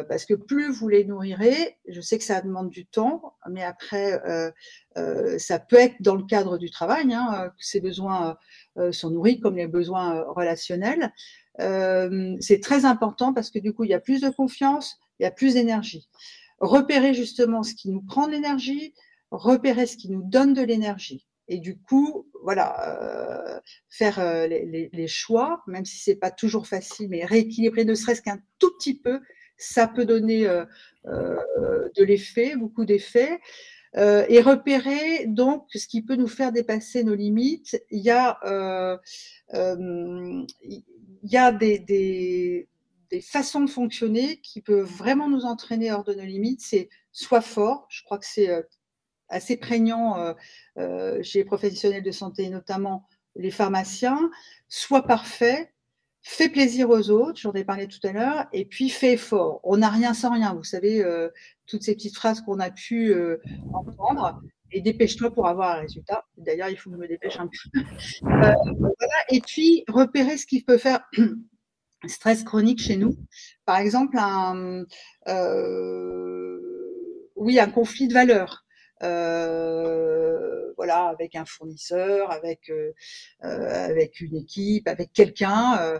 Parce 0.07 0.25
que 0.25 0.33
plus 0.33 0.71
vous 0.71 0.89
les 0.89 1.05
nourrirez, 1.05 1.77
je 1.87 2.01
sais 2.01 2.17
que 2.17 2.23
ça 2.23 2.41
demande 2.41 2.69
du 2.69 2.85
temps, 2.85 3.35
mais 3.49 3.63
après, 3.63 4.21
ça 5.37 5.59
peut 5.59 5.77
être 5.77 5.95
dans 6.01 6.15
le 6.15 6.23
cadre 6.23 6.57
du 6.57 6.69
travail, 6.69 7.13
hein, 7.13 7.51
que 7.57 7.65
ces 7.65 7.79
besoins 7.79 8.37
sont 8.91 9.09
nourris 9.09 9.39
comme 9.39 9.55
les 9.55 9.67
besoins 9.67 10.23
relationnels. 10.29 11.11
Euh, 11.59 12.35
c'est 12.39 12.59
très 12.59 12.85
important 12.85 13.33
parce 13.33 13.49
que 13.49 13.59
du 13.59 13.73
coup, 13.73 13.83
il 13.83 13.89
y 13.89 13.93
a 13.93 13.99
plus 13.99 14.21
de 14.21 14.29
confiance, 14.29 14.99
il 15.19 15.23
y 15.23 15.25
a 15.25 15.31
plus 15.31 15.55
d'énergie. 15.55 16.07
Repérer 16.59 17.13
justement 17.13 17.63
ce 17.63 17.73
qui 17.73 17.89
nous 17.89 18.01
prend 18.01 18.27
de 18.27 18.31
l'énergie, 18.31 18.93
repérer 19.31 19.85
ce 19.85 19.97
qui 19.97 20.09
nous 20.09 20.23
donne 20.23 20.53
de 20.53 20.61
l'énergie. 20.61 21.25
Et 21.49 21.59
du 21.59 21.79
coup, 21.79 22.27
voilà, 22.43 22.99
euh, 23.01 23.59
faire 23.89 24.19
euh, 24.19 24.47
les, 24.47 25.07
choix, 25.07 25.63
même 25.67 25.85
si 25.85 25.97
c'est 25.97 26.15
pas 26.15 26.31
toujours 26.31 26.67
facile, 26.67 27.07
mais 27.09 27.23
rééquilibrer 27.23 27.85
ne 27.85 27.95
serait-ce 27.95 28.21
qu'un 28.21 28.39
tout 28.59 28.71
petit 28.77 28.99
peu, 28.99 29.21
ça 29.57 29.87
peut 29.87 30.05
donner 30.05 30.47
de 31.05 32.03
l'effet, 32.03 32.55
beaucoup 32.55 32.85
d'effets. 32.85 33.39
et 33.95 34.41
repérer 34.41 35.25
donc 35.27 35.67
ce 35.73 35.87
qui 35.87 36.01
peut 36.01 36.15
nous 36.15 36.27
faire 36.27 36.51
dépasser 36.51 37.03
nos 37.03 37.15
limites. 37.15 37.81
Il 37.89 38.01
y 38.01 38.11
a, 38.11 38.99
il 39.53 40.47
y 41.23 41.37
a 41.37 41.51
des, 41.51 41.79
des, 41.79 42.67
des, 43.09 43.21
façons 43.21 43.61
de 43.61 43.69
fonctionner 43.69 44.39
qui 44.41 44.61
peuvent 44.61 44.85
vraiment 44.85 45.29
nous 45.29 45.45
entraîner 45.45 45.91
hors 45.91 46.03
de 46.03 46.13
nos 46.13 46.25
limites. 46.25 46.61
C'est 46.61 46.89
soit 47.11 47.41
fort, 47.41 47.87
je 47.89 48.03
crois 48.03 48.19
que 48.19 48.25
c'est 48.25 48.49
assez 49.29 49.57
prégnant 49.57 50.35
chez 50.75 51.39
les 51.39 51.45
professionnels 51.45 52.03
de 52.03 52.11
santé, 52.11 52.49
notamment 52.49 53.07
les 53.37 53.51
pharmaciens, 53.51 54.29
soit 54.67 55.03
parfait, 55.03 55.71
fait 56.27 56.49
plaisir 56.49 56.89
aux 56.89 57.09
autres, 57.09 57.39
j'en 57.39 57.53
ai 57.53 57.63
parlé 57.63 57.87
tout 57.87 58.05
à 58.05 58.11
l'heure, 58.11 58.47
et 58.51 58.65
puis 58.65 58.89
fait 58.89 59.13
effort. 59.13 59.61
On 59.63 59.77
n'a 59.77 59.89
rien 59.89 60.13
sans 60.13 60.33
rien, 60.33 60.53
vous 60.53 60.63
savez, 60.63 61.01
euh, 61.01 61.29
toutes 61.67 61.83
ces 61.83 61.95
petites 61.95 62.15
phrases 62.15 62.41
qu'on 62.41 62.59
a 62.59 62.69
pu 62.69 63.13
euh, 63.13 63.37
entendre, 63.73 64.41
et 64.71 64.81
dépêche-toi 64.81 65.31
pour 65.33 65.47
avoir 65.47 65.77
un 65.77 65.79
résultat. 65.79 66.25
D'ailleurs, 66.37 66.67
il 66.67 66.75
faut 66.75 66.89
que 66.89 66.97
je 66.97 67.01
me 67.01 67.07
dépêche 67.07 67.39
un 67.39 67.47
peu. 67.47 67.79
Euh. 68.23 68.53
Et 69.29 69.39
puis, 69.39 69.85
repérer 69.87 70.37
ce 70.37 70.45
qui 70.45 70.61
peut 70.63 70.77
faire 70.77 70.99
stress 72.07 72.43
chronique 72.43 72.81
chez 72.81 72.97
nous. 72.97 73.17
Par 73.65 73.77
exemple, 73.77 74.17
oui, 77.35 77.59
un 77.59 77.69
conflit 77.69 78.07
de 78.07 78.13
valeurs. 78.13 78.65
Euh, 80.89 81.17
avec 81.17 81.35
un 81.35 81.45
fournisseur, 81.45 82.31
avec 82.31 82.69
euh, 82.69 82.93
euh, 83.43 83.87
avec 83.89 84.21
une 84.21 84.35
équipe, 84.35 84.87
avec 84.87 85.13
quelqu'un, 85.13 85.99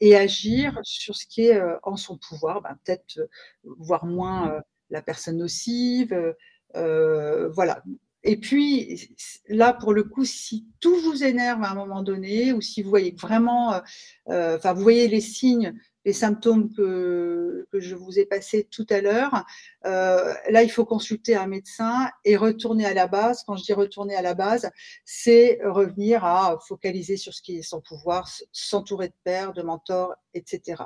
et 0.00 0.16
agir 0.16 0.78
sur 0.82 1.16
ce 1.16 1.26
qui 1.26 1.46
est 1.46 1.60
en 1.82 1.96
son 1.96 2.18
pouvoir, 2.18 2.62
ben, 2.62 2.76
peut-être 2.84 3.28
voir 3.64 4.06
moins 4.06 4.60
la 4.90 5.02
personne 5.02 5.38
nocive, 5.38 6.34
voilà. 6.74 7.82
Et 8.26 8.38
puis 8.38 9.08
là, 9.48 9.72
pour 9.72 9.92
le 9.92 10.04
coup, 10.04 10.24
si 10.24 10.66
tout 10.80 10.96
vous 11.00 11.24
énerve 11.24 11.62
à 11.62 11.70
un 11.70 11.74
moment 11.74 12.02
donné, 12.02 12.52
ou 12.52 12.60
si 12.60 12.82
vous 12.82 12.90
voyez 12.90 13.12
vraiment, 13.12 13.80
vous 14.26 14.82
voyez 14.82 15.08
les 15.08 15.20
signes 15.20 15.74
les 16.04 16.12
symptômes 16.12 16.72
que, 16.74 17.66
que 17.72 17.80
je 17.80 17.94
vous 17.94 18.18
ai 18.18 18.26
passés 18.26 18.68
tout 18.70 18.86
à 18.90 19.00
l'heure. 19.00 19.44
Euh, 19.86 20.34
là, 20.50 20.62
il 20.62 20.70
faut 20.70 20.84
consulter 20.84 21.34
un 21.34 21.46
médecin 21.46 22.10
et 22.24 22.36
retourner 22.36 22.84
à 22.84 22.94
la 22.94 23.06
base. 23.06 23.42
Quand 23.46 23.56
je 23.56 23.64
dis 23.64 23.72
retourner 23.72 24.14
à 24.14 24.22
la 24.22 24.34
base, 24.34 24.70
c'est 25.04 25.58
revenir 25.64 26.24
à 26.24 26.58
focaliser 26.66 27.16
sur 27.16 27.32
ce 27.32 27.42
qui 27.42 27.58
est 27.58 27.62
son 27.62 27.80
pouvoir, 27.80 28.28
s'entourer 28.52 29.08
de 29.08 29.14
pairs, 29.24 29.52
de 29.52 29.62
mentors, 29.62 30.14
etc. 30.34 30.82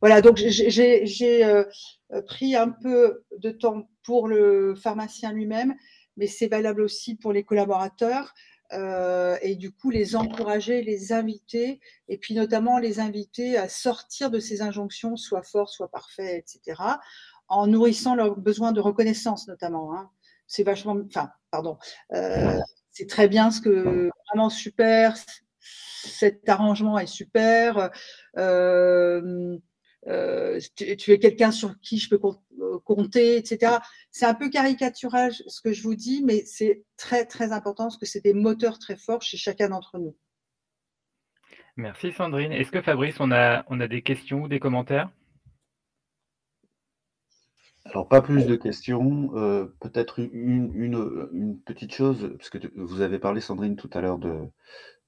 Voilà, 0.00 0.20
donc 0.20 0.36
j'ai 0.36 1.44
euh, 1.44 1.64
pris 2.26 2.56
un 2.56 2.68
peu 2.68 3.24
de 3.38 3.50
temps 3.50 3.88
pour 4.02 4.28
le 4.28 4.74
pharmacien 4.74 5.32
lui-même, 5.32 5.74
mais 6.16 6.26
c'est 6.26 6.48
valable 6.48 6.82
aussi 6.82 7.14
pour 7.14 7.32
les 7.32 7.44
collaborateurs. 7.44 8.34
Euh, 8.72 9.38
et 9.40 9.56
du 9.56 9.70
coup 9.72 9.90
les 9.90 10.14
encourager, 10.14 10.82
les 10.82 11.12
inviter, 11.12 11.80
et 12.08 12.18
puis 12.18 12.34
notamment 12.34 12.78
les 12.78 13.00
inviter 13.00 13.56
à 13.56 13.68
sortir 13.68 14.30
de 14.30 14.40
ces 14.40 14.60
injonctions, 14.60 15.16
soit 15.16 15.42
fort, 15.42 15.70
soit 15.70 15.90
parfait, 15.90 16.38
etc., 16.38 16.82
en 17.48 17.66
nourrissant 17.66 18.14
leurs 18.14 18.36
besoins 18.36 18.72
de 18.72 18.80
reconnaissance 18.80 19.48
notamment. 19.48 19.94
Hein. 19.94 20.10
C'est 20.46 20.64
vachement, 20.64 20.98
enfin, 21.06 21.30
pardon, 21.50 21.78
euh, 22.12 22.58
c'est 22.90 23.08
très 23.08 23.28
bien 23.28 23.50
ce 23.50 23.60
que 23.60 24.10
vraiment 24.28 24.50
super, 24.50 25.14
cet 25.60 26.48
arrangement 26.48 26.98
est 26.98 27.06
super. 27.06 27.90
Euh, 28.36 29.56
euh, 30.06 30.60
tu, 30.76 31.12
es 31.12 31.18
quelqu'un 31.18 31.50
sur 31.50 31.78
qui 31.80 31.98
je 31.98 32.08
peux 32.08 32.20
euh, 32.60 32.78
compter, 32.84 33.36
etc. 33.36 33.78
C'est 34.10 34.26
un 34.26 34.34
peu 34.34 34.48
caricatural 34.48 35.32
ce 35.32 35.60
que 35.60 35.72
je 35.72 35.82
vous 35.82 35.94
dis, 35.94 36.22
mais 36.24 36.44
c'est 36.46 36.84
très 36.96 37.24
très 37.24 37.52
important 37.52 37.84
parce 37.84 37.96
que 37.96 38.06
c'est 38.06 38.22
des 38.22 38.34
moteurs 38.34 38.78
très 38.78 38.96
forts 38.96 39.22
chez 39.22 39.36
chacun 39.36 39.70
d'entre 39.70 39.98
nous. 39.98 40.16
Merci 41.76 42.12
Sandrine. 42.12 42.52
Est-ce 42.52 42.72
que 42.72 42.82
Fabrice, 42.82 43.20
on 43.20 43.30
a, 43.30 43.64
on 43.68 43.80
a 43.80 43.88
des 43.88 44.02
questions 44.02 44.42
ou 44.42 44.48
des 44.48 44.60
commentaires? 44.60 45.10
Alors, 47.84 48.08
pas 48.08 48.20
plus 48.20 48.46
de 48.46 48.56
questions. 48.56 49.30
Euh, 49.34 49.66
peut-être 49.80 50.18
une, 50.18 50.72
une, 50.74 51.60
petite 51.60 51.94
chose, 51.94 52.34
parce 52.36 52.50
que 52.50 52.58
vous 52.76 53.00
avez 53.00 53.18
parlé, 53.18 53.40
Sandrine, 53.40 53.76
tout 53.76 53.88
à 53.94 54.00
l'heure 54.00 54.18
de, 54.18 54.40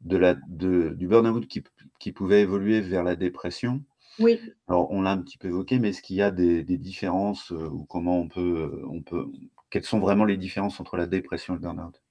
de 0.01 0.17
la, 0.17 0.35
de, 0.49 0.91
du 0.91 1.07
burn-out 1.07 1.47
qui, 1.47 1.63
qui, 1.99 2.13
pouvait 2.13 2.41
évoluer 2.41 2.81
vers 2.81 3.03
la 3.03 3.17
dépression. 3.17 3.83
Oui. 4.19 4.41
Alors, 4.69 4.91
on 4.91 5.03
l'a 5.03 5.13
un 5.13 5.19
petit 5.19 5.39
peu 5.39 5.49
évoqué, 5.49 5.79
mais 5.79 5.91
est-ce 5.91 6.03
qu'il 6.03 6.17
y 6.17 6.23
a 6.23 6.31
des, 6.31 6.63
différences 6.65 7.53
euh, 7.53 7.69
ou 7.69 7.85
comment 7.85 8.19
on 8.19 8.29
peut, 8.29 8.83
on 8.89 9.03
peut, 9.03 9.31
quelles 9.71 9.85
sont 9.85 10.01
vraiment 10.01 10.25
les 10.25 10.37
différences 10.37 10.81
entre 10.81 10.97
la 10.97 11.07
dépression 11.07 11.55
et 11.55 11.57
le 11.57 11.63
burn-out? 11.63 12.03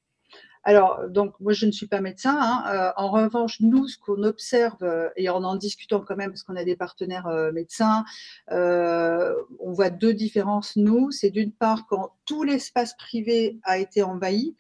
Alors, 0.69 1.09
donc, 1.09 1.33
moi, 1.39 1.51
je 1.51 1.65
ne 1.65 1.71
suis 1.71 1.87
pas 1.87 1.99
médecin. 1.99 2.37
Hein. 2.39 2.63
Euh, 2.67 2.91
en 2.95 3.09
revanche, 3.09 3.59
nous, 3.59 3.87
ce 3.87 3.97
qu'on 3.97 4.21
observe, 4.21 4.83
euh, 4.83 5.09
et 5.15 5.27
en 5.27 5.43
en 5.43 5.55
discutant 5.55 6.01
quand 6.01 6.15
même, 6.15 6.29
parce 6.29 6.43
qu'on 6.43 6.55
a 6.55 6.63
des 6.63 6.75
partenaires 6.75 7.25
euh, 7.25 7.51
médecins, 7.51 8.05
on 8.51 9.71
voit 9.71 9.89
deux 9.89 10.13
différences, 10.13 10.75
nous. 10.75 11.09
C'est 11.09 11.31
d'une 11.31 11.51
part, 11.51 11.87
quand 11.87 12.11
tout 12.25 12.43
l'espace 12.43 12.95
privé 12.97 13.59
a 13.63 13.79
été 13.79 14.03
envahi 14.03 14.55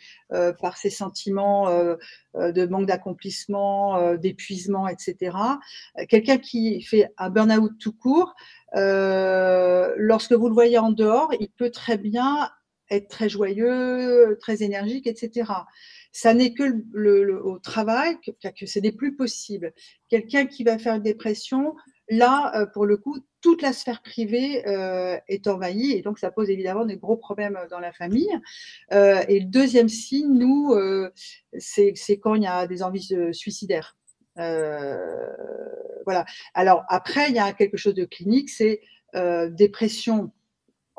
par 0.59 0.77
ces 0.77 0.89
sentiments 0.89 1.69
de 1.69 2.65
manque 2.65 2.87
d'accomplissement, 2.87 4.15
d'épuisement, 4.15 4.87
etc. 4.87 5.37
Quelqu'un 6.07 6.37
qui 6.39 6.81
fait 6.81 7.11
un 7.17 7.29
burn-out 7.29 7.73
tout 7.79 7.93
court, 7.93 8.33
lorsque 8.73 10.33
vous 10.33 10.47
le 10.47 10.53
voyez 10.53 10.79
en 10.79 10.91
dehors, 10.91 11.31
il 11.39 11.49
peut 11.49 11.69
très 11.69 11.97
bien 11.97 12.49
être 12.89 13.07
très 13.07 13.29
joyeux, 13.29 14.37
très 14.41 14.63
énergique, 14.63 15.07
etc. 15.07 15.51
Ça 16.11 16.33
n'est 16.33 16.53
que 16.53 16.63
le, 16.91 17.45
au 17.45 17.59
travail 17.59 18.17
que, 18.25 18.31
que 18.49 18.65
ce 18.65 18.79
n'est 18.79 18.91
plus 18.91 19.15
possible. 19.15 19.73
Quelqu'un 20.09 20.45
qui 20.45 20.63
va 20.63 20.77
faire 20.77 20.95
une 20.95 21.03
dépression, 21.03 21.75
là, 22.09 22.51
euh, 22.55 22.65
pour 22.65 22.85
le 22.85 22.97
coup, 22.97 23.19
toute 23.41 23.61
la 23.61 23.71
sphère 23.71 24.01
privée 24.01 24.67
euh, 24.67 25.17
est 25.27 25.47
envahie 25.47 25.93
et 25.93 26.01
donc 26.01 26.19
ça 26.19 26.29
pose 26.31 26.49
évidemment 26.49 26.85
des 26.85 26.97
gros 26.97 27.15
problèmes 27.15 27.57
dans 27.69 27.79
la 27.79 27.93
famille. 27.93 28.31
Euh, 28.91 29.23
et 29.27 29.39
le 29.39 29.45
deuxième 29.45 29.89
signe, 29.89 30.33
nous, 30.33 30.75
c'est 31.57 31.93
quand 32.21 32.35
il 32.35 32.43
y 32.43 32.47
a 32.47 32.67
des 32.67 32.83
envies 32.83 33.15
suicidaires. 33.31 33.97
voilà. 34.35 36.25
Alors 36.53 36.83
après, 36.89 37.29
il 37.29 37.35
y 37.35 37.39
a 37.39 37.53
quelque 37.53 37.77
chose 37.77 37.95
de 37.95 38.05
clinique, 38.05 38.49
c'est 38.49 38.81
dépression 39.51 40.31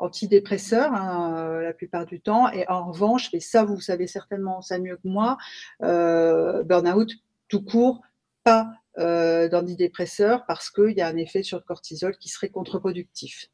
antidépresseurs 0.01 0.93
hein, 0.93 1.35
euh, 1.37 1.61
la 1.61 1.73
plupart 1.73 2.05
du 2.05 2.19
temps. 2.19 2.51
Et 2.51 2.67
en 2.67 2.91
revanche, 2.91 3.29
et 3.33 3.39
ça, 3.39 3.63
vous 3.63 3.79
savez 3.79 4.07
certainement 4.07 4.61
ça 4.61 4.79
mieux 4.79 4.97
que 4.97 5.07
moi, 5.07 5.37
euh, 5.83 6.63
burn-out 6.63 7.11
tout 7.47 7.63
court, 7.63 8.01
pas 8.43 8.71
euh, 8.97 9.47
d'antidépresseurs 9.47 10.45
parce 10.47 10.69
qu'il 10.69 10.91
y 10.91 11.01
a 11.01 11.07
un 11.07 11.17
effet 11.17 11.43
sur 11.43 11.57
le 11.57 11.63
cortisol 11.63 12.17
qui 12.17 12.29
serait 12.29 12.49
contre-productif. 12.49 13.47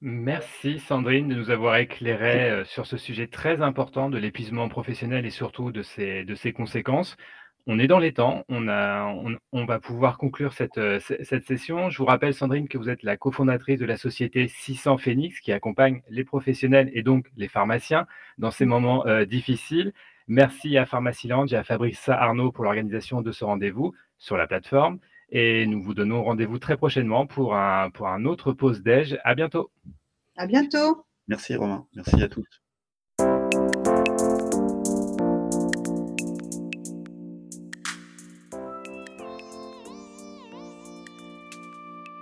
Merci 0.00 0.80
Sandrine 0.80 1.28
de 1.28 1.34
nous 1.36 1.50
avoir 1.50 1.76
éclairé 1.76 2.64
sur 2.64 2.86
ce 2.86 2.96
sujet 2.96 3.28
très 3.28 3.62
important 3.62 4.10
de 4.10 4.18
l'épuisement 4.18 4.68
professionnel 4.68 5.24
et 5.24 5.30
surtout 5.30 5.70
de 5.70 5.82
ses, 5.82 6.24
de 6.24 6.34
ses 6.34 6.52
conséquences. 6.52 7.16
On 7.66 7.78
est 7.78 7.86
dans 7.86 8.00
les 8.00 8.12
temps, 8.12 8.44
on, 8.48 8.66
a, 8.68 9.14
on, 9.52 9.64
va 9.64 9.78
pouvoir 9.78 10.18
conclure 10.18 10.52
cette, 10.52 10.78
euh, 10.78 10.98
cette, 11.00 11.44
session. 11.44 11.90
Je 11.90 11.98
vous 11.98 12.04
rappelle, 12.04 12.34
Sandrine, 12.34 12.66
que 12.66 12.76
vous 12.76 12.88
êtes 12.88 13.04
la 13.04 13.16
cofondatrice 13.16 13.78
de 13.78 13.86
la 13.86 13.96
société 13.96 14.48
600 14.48 14.98
Phoenix 14.98 15.38
qui 15.40 15.52
accompagne 15.52 16.02
les 16.08 16.24
professionnels 16.24 16.90
et 16.92 17.04
donc 17.04 17.30
les 17.36 17.46
pharmaciens 17.46 18.06
dans 18.38 18.50
ces 18.50 18.64
moments 18.64 19.06
euh, 19.06 19.24
difficiles. 19.24 19.92
Merci 20.26 20.76
à 20.76 20.86
Pharmacy 20.86 21.28
et 21.28 21.54
à 21.54 21.62
Fabrice 21.62 22.08
Arnaud 22.08 22.50
pour 22.50 22.64
l'organisation 22.64 23.22
de 23.22 23.30
ce 23.30 23.44
rendez-vous 23.44 23.92
sur 24.18 24.36
la 24.36 24.48
plateforme. 24.48 24.98
Et 25.30 25.66
nous 25.66 25.82
vous 25.82 25.94
donnons 25.94 26.24
rendez-vous 26.24 26.58
très 26.58 26.76
prochainement 26.76 27.26
pour 27.26 27.56
un, 27.56 27.90
pour 27.90 28.08
un 28.08 28.24
autre 28.24 28.52
pause 28.52 28.82
déj. 28.82 29.18
À 29.24 29.34
bientôt. 29.34 29.70
À 30.36 30.46
bientôt. 30.46 31.04
Merci 31.28 31.54
Romain. 31.54 31.86
Merci 31.94 32.22
à 32.22 32.28
tous. 32.28 32.61